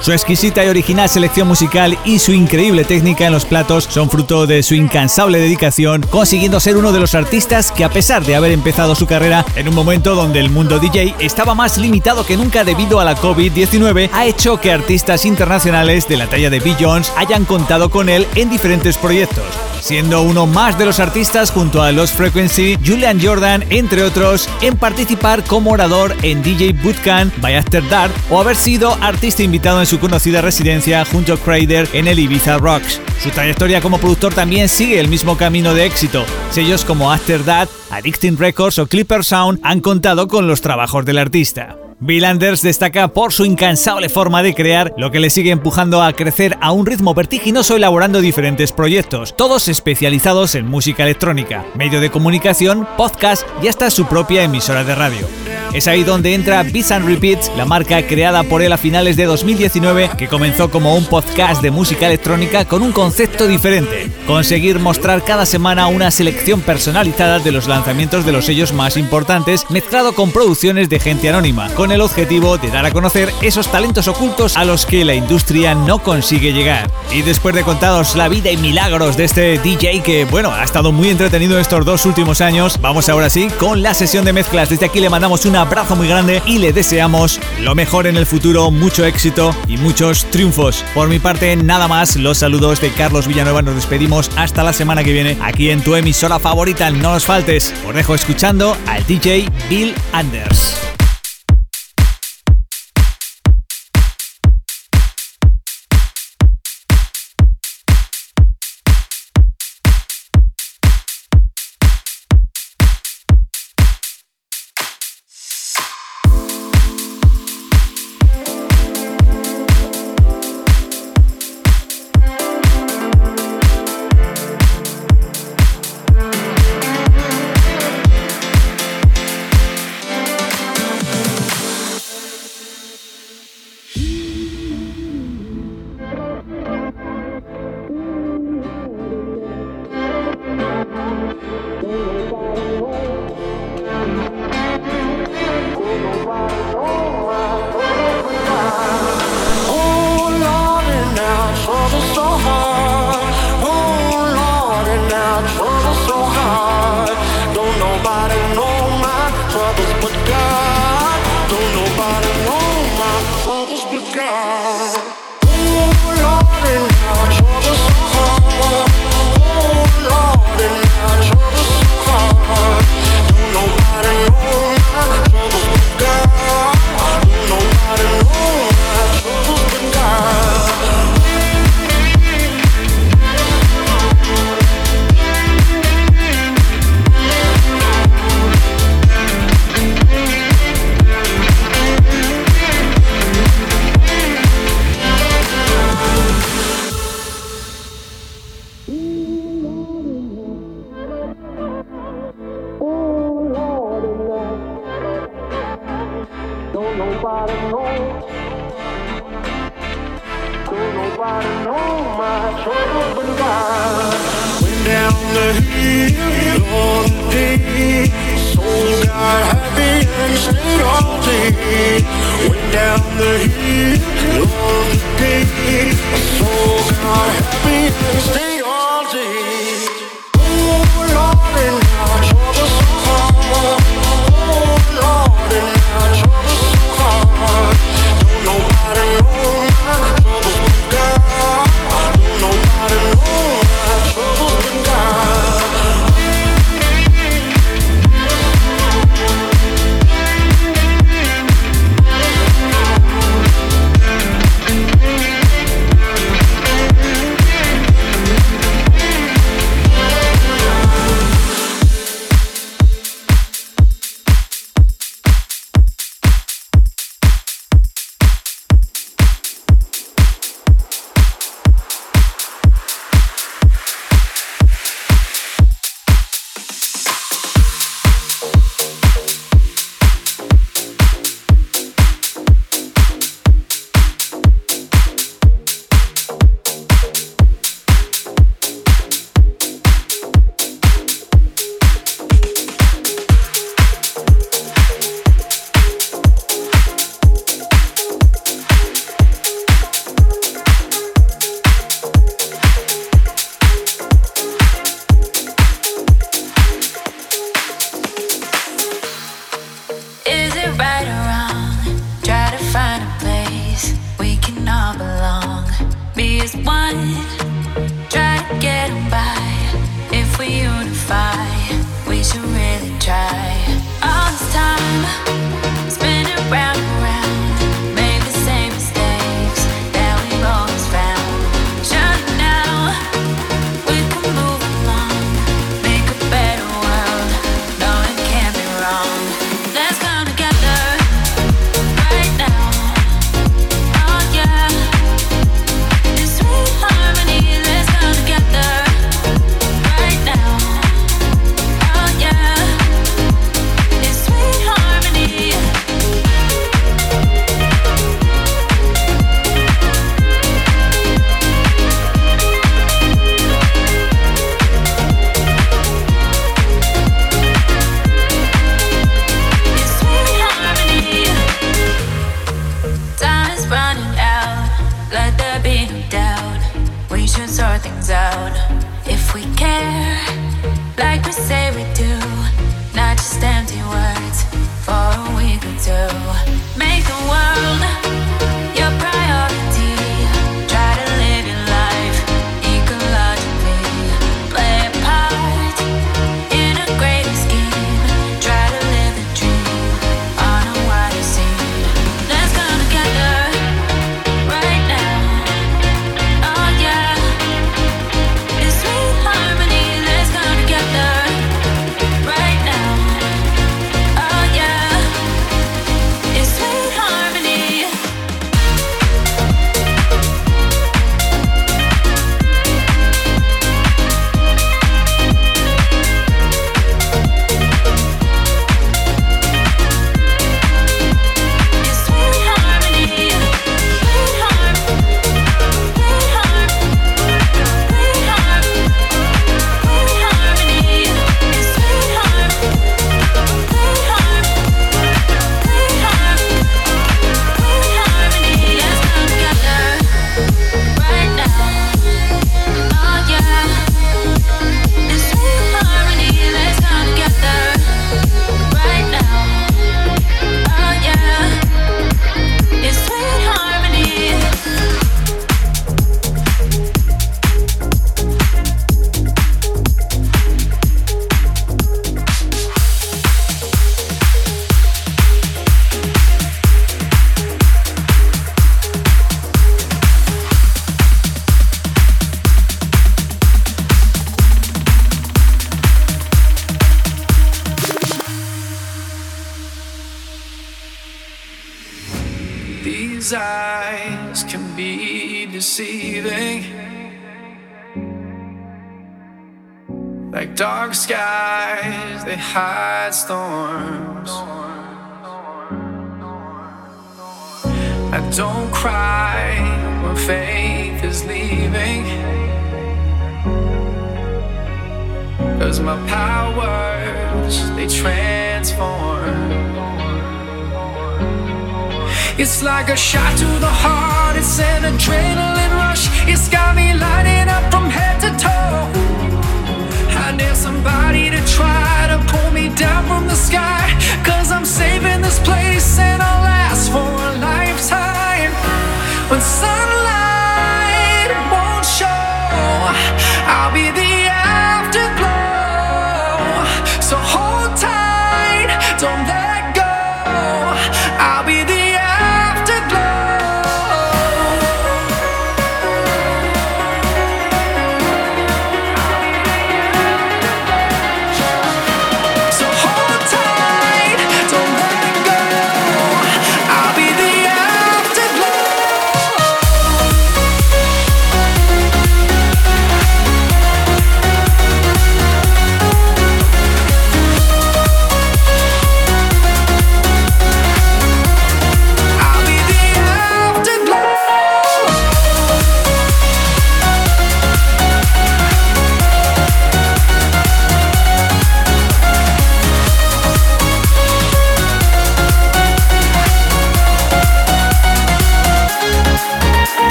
Su 0.00 0.12
exquisita 0.12 0.64
y 0.64 0.68
original 0.68 1.08
selección 1.08 1.48
musical 1.48 1.98
y 2.04 2.18
su 2.18 2.32
increíble 2.32 2.84
técnica 2.84 3.26
en 3.26 3.32
los 3.32 3.44
platos 3.44 3.84
son 3.90 4.10
fruto 4.10 4.46
de 4.46 4.62
su 4.62 4.74
incansable 4.74 5.38
dedicación, 5.38 6.02
consiguiendo 6.10 6.60
ser 6.60 6.76
uno 6.76 6.92
de 6.92 7.00
los 7.00 7.14
artistas 7.14 7.72
que 7.72 7.84
a 7.84 7.90
pesar 7.90 8.24
de 8.24 8.36
haber 8.36 8.52
empezado 8.52 8.94
su 8.94 9.06
carrera 9.06 9.44
en 9.56 9.68
un 9.68 9.74
momento 9.74 10.14
donde 10.14 10.40
el 10.40 10.50
mundo 10.50 10.78
DJ 10.78 11.14
estaba 11.18 11.54
más 11.54 11.78
limitado 11.78 12.24
que 12.26 12.36
nunca 12.36 12.62
debido 12.62 13.00
a 13.00 13.04
la 13.04 13.16
COVID-19, 13.16 14.10
ha 14.12 14.26
hecho 14.26 14.60
que 14.60 14.70
artistas 14.70 15.24
internacionales 15.24 16.06
de 16.08 16.16
la 16.18 16.28
talla 16.28 16.50
de 16.50 16.60
Bill 16.60 16.76
Jones 16.78 17.12
hayan 17.16 17.44
contado 17.44 17.90
con 17.90 18.08
él 18.08 18.26
en 18.34 18.50
diferentes 18.50 18.96
proyectos 18.96 19.44
siendo 19.86 20.22
uno 20.22 20.46
más 20.46 20.76
de 20.78 20.84
los 20.84 20.98
artistas 20.98 21.52
junto 21.52 21.80
a 21.80 21.92
Los 21.92 22.10
Frequency, 22.10 22.76
Julian 22.84 23.20
Jordan, 23.22 23.64
entre 23.70 24.02
otros, 24.02 24.48
en 24.60 24.76
participar 24.76 25.44
como 25.44 25.70
orador 25.70 26.12
en 26.22 26.42
DJ 26.42 26.72
Bootcamp 26.72 27.32
by 27.38 27.54
After 27.54 27.88
Dark 27.88 28.12
o 28.28 28.40
haber 28.40 28.56
sido 28.56 28.98
artista 29.00 29.44
invitado 29.44 29.78
en 29.80 29.85
su 29.86 30.00
conocida 30.00 30.42
residencia 30.42 31.04
junto 31.04 31.34
a 31.34 31.36
Crader 31.36 31.88
en 31.92 32.08
el 32.08 32.18
Ibiza 32.18 32.58
Rocks. 32.58 33.00
Su 33.22 33.30
trayectoria 33.30 33.80
como 33.80 33.98
productor 33.98 34.34
también 34.34 34.68
sigue 34.68 34.98
el 34.98 35.08
mismo 35.08 35.36
camino 35.36 35.74
de 35.74 35.86
éxito. 35.86 36.24
Sellos 36.50 36.84
como 36.84 37.12
After 37.12 37.42
That, 37.44 37.68
Addicting 37.90 38.36
Records 38.36 38.80
o 38.80 38.86
Clipper 38.86 39.22
Sound 39.22 39.60
han 39.62 39.80
contado 39.80 40.26
con 40.26 40.48
los 40.48 40.60
trabajos 40.60 41.04
del 41.04 41.18
artista. 41.18 41.76
Bill 41.98 42.26
Anders 42.26 42.60
destaca 42.60 43.08
por 43.08 43.32
su 43.32 43.46
incansable 43.46 44.10
forma 44.10 44.42
de 44.42 44.54
crear, 44.54 44.92
lo 44.98 45.10
que 45.10 45.18
le 45.18 45.30
sigue 45.30 45.50
empujando 45.50 46.02
a 46.02 46.12
crecer 46.12 46.58
a 46.60 46.70
un 46.72 46.84
ritmo 46.84 47.14
vertiginoso 47.14 47.74
elaborando 47.74 48.20
diferentes 48.20 48.70
proyectos, 48.70 49.34
todos 49.34 49.66
especializados 49.68 50.54
en 50.56 50.66
música 50.66 51.04
electrónica, 51.04 51.64
medio 51.74 52.02
de 52.02 52.10
comunicación, 52.10 52.86
podcast 52.98 53.46
y 53.62 53.68
hasta 53.68 53.90
su 53.90 54.06
propia 54.06 54.42
emisora 54.42 54.84
de 54.84 54.94
radio. 54.94 55.26
Es 55.72 55.88
ahí 55.88 56.04
donde 56.04 56.34
entra 56.34 56.62
Beats 56.62 56.90
and 56.90 57.06
Repeats, 57.06 57.50
la 57.56 57.64
marca 57.64 58.06
creada 58.06 58.42
por 58.44 58.62
él 58.62 58.72
a 58.72 58.78
finales 58.78 59.16
de 59.16 59.24
2019, 59.24 60.10
que 60.16 60.28
comenzó 60.28 60.70
como 60.70 60.94
un 60.94 61.04
podcast 61.04 61.60
de 61.60 61.70
música 61.70 62.06
electrónica 62.06 62.64
con 62.64 62.82
un 62.82 62.92
concepto 62.92 63.46
diferente, 63.46 64.10
conseguir 64.26 64.78
mostrar 64.78 65.24
cada 65.24 65.44
semana 65.44 65.88
una 65.88 66.10
selección 66.10 66.60
personalizada 66.60 67.40
de 67.40 67.52
los 67.52 67.66
lanzamientos 67.68 68.24
de 68.24 68.32
los 68.32 68.46
sellos 68.46 68.72
más 68.72 68.96
importantes, 68.96 69.66
mezclado 69.70 70.14
con 70.14 70.30
producciones 70.30 70.88
de 70.88 71.00
gente 71.00 71.28
anónima, 71.28 71.68
el 71.92 72.00
objetivo 72.00 72.58
de 72.58 72.70
dar 72.70 72.86
a 72.86 72.90
conocer 72.90 73.32
esos 73.42 73.70
talentos 73.70 74.08
ocultos 74.08 74.56
a 74.56 74.64
los 74.64 74.86
que 74.86 75.04
la 75.04 75.14
industria 75.14 75.74
no 75.74 75.98
consigue 75.98 76.52
llegar. 76.52 76.90
Y 77.12 77.22
después 77.22 77.54
de 77.54 77.62
contaros 77.62 78.16
la 78.16 78.28
vida 78.28 78.50
y 78.50 78.56
milagros 78.56 79.16
de 79.16 79.24
este 79.24 79.58
DJ 79.58 80.02
que, 80.02 80.24
bueno, 80.24 80.52
ha 80.52 80.64
estado 80.64 80.92
muy 80.92 81.08
entretenido 81.08 81.58
estos 81.58 81.84
dos 81.84 82.06
últimos 82.06 82.40
años, 82.40 82.78
vamos 82.80 83.08
ahora 83.08 83.30
sí 83.30 83.48
con 83.58 83.82
la 83.82 83.94
sesión 83.94 84.24
de 84.24 84.32
mezclas. 84.32 84.68
Desde 84.68 84.86
aquí 84.86 85.00
le 85.00 85.10
mandamos 85.10 85.44
un 85.46 85.56
abrazo 85.56 85.96
muy 85.96 86.08
grande 86.08 86.42
y 86.46 86.58
le 86.58 86.72
deseamos 86.72 87.40
lo 87.60 87.74
mejor 87.74 88.06
en 88.06 88.16
el 88.16 88.26
futuro, 88.26 88.70
mucho 88.70 89.04
éxito 89.04 89.54
y 89.68 89.76
muchos 89.76 90.24
triunfos. 90.30 90.84
Por 90.94 91.08
mi 91.08 91.18
parte, 91.18 91.56
nada 91.56 91.88
más, 91.88 92.16
los 92.16 92.38
saludos 92.38 92.80
de 92.80 92.90
Carlos 92.90 93.26
Villanueva, 93.26 93.62
nos 93.62 93.74
despedimos 93.74 94.30
hasta 94.36 94.62
la 94.62 94.72
semana 94.72 95.04
que 95.04 95.12
viene 95.12 95.36
aquí 95.42 95.70
en 95.70 95.82
tu 95.82 95.94
emisora 95.94 96.38
favorita, 96.38 96.90
no 96.90 97.12
nos 97.12 97.26
faltes. 97.26 97.74
Os 97.86 97.94
dejo 97.94 98.14
escuchando 98.14 98.76
al 98.86 99.06
DJ 99.06 99.48
Bill 99.68 99.94
Anders. 100.12 100.85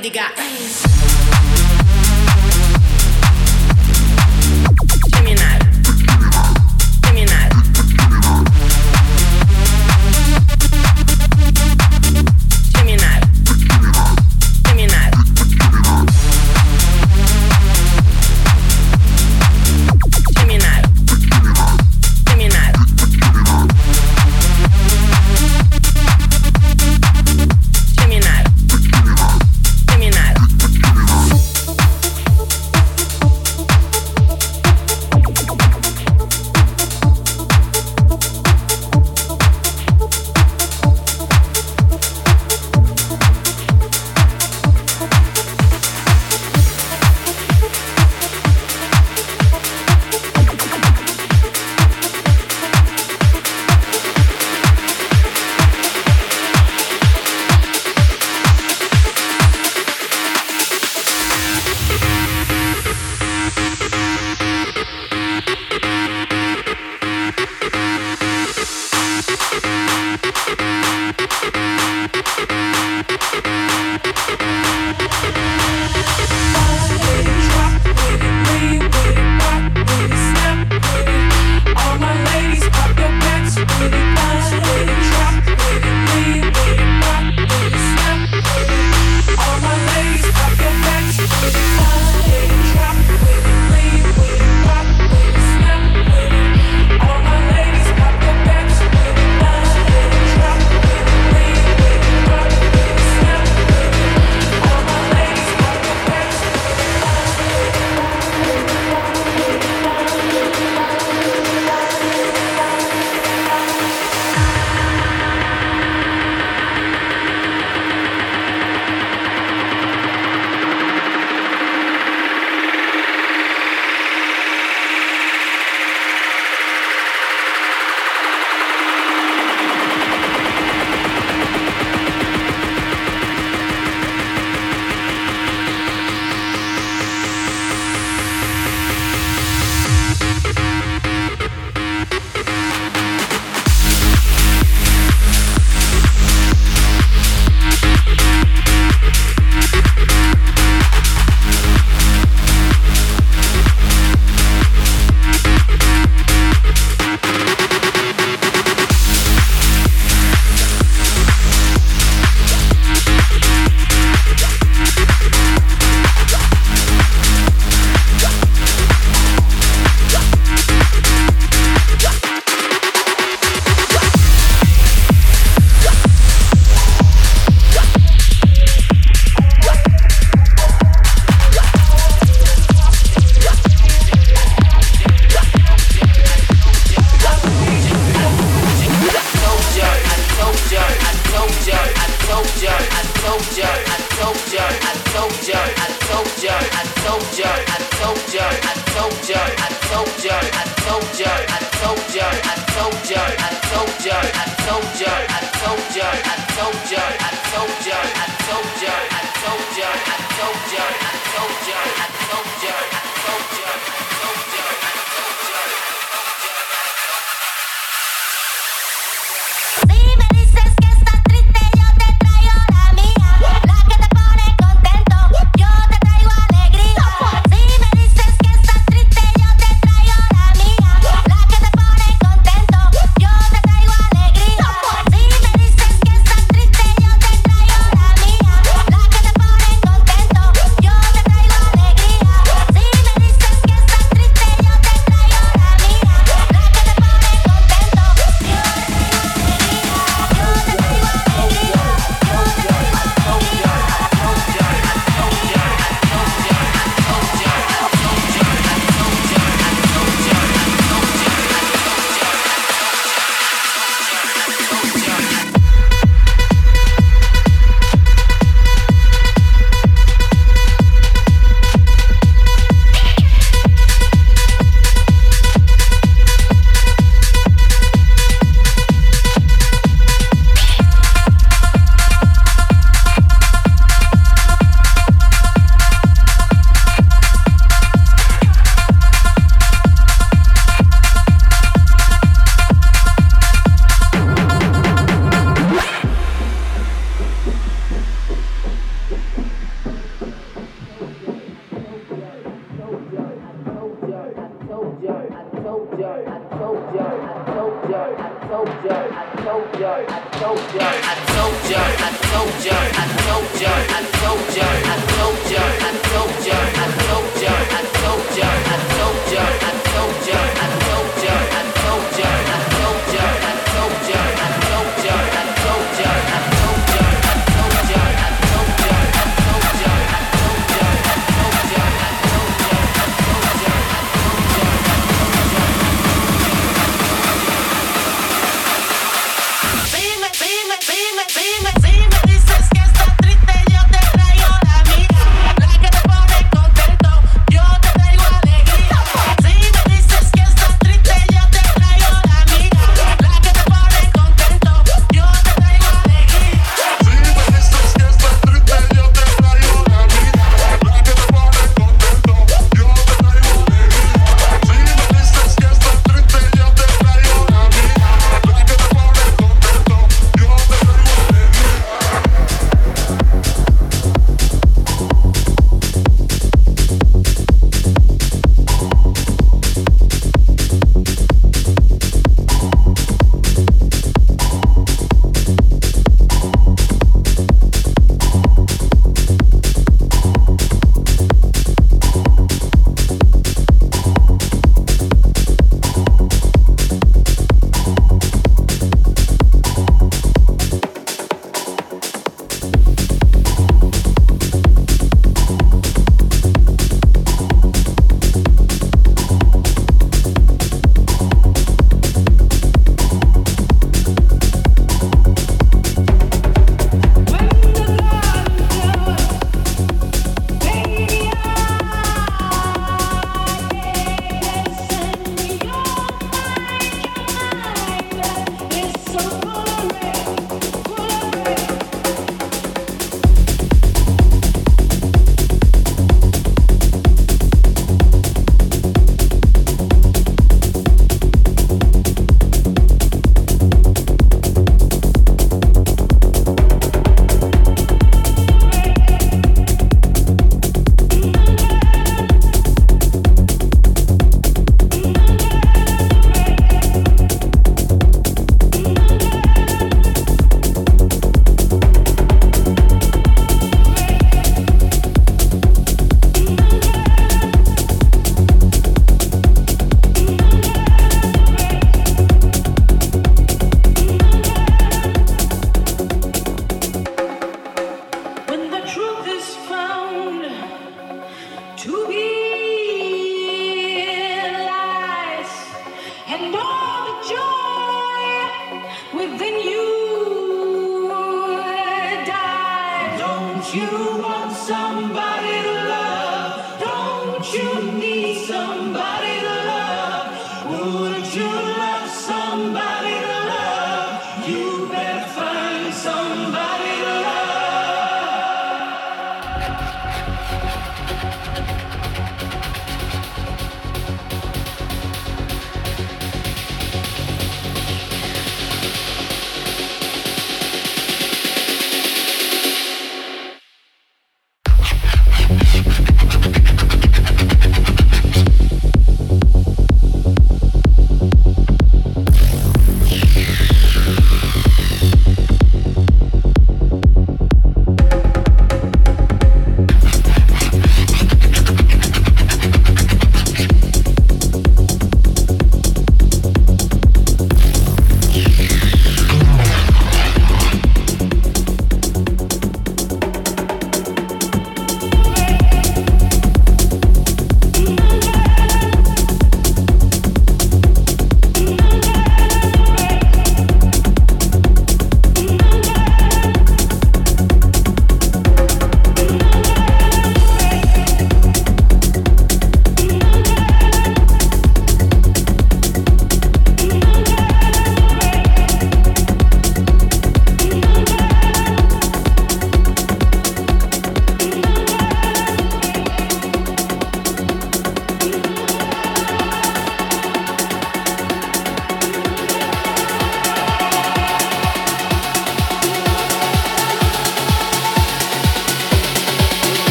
Cosa 0.00 0.30
se 0.68 0.85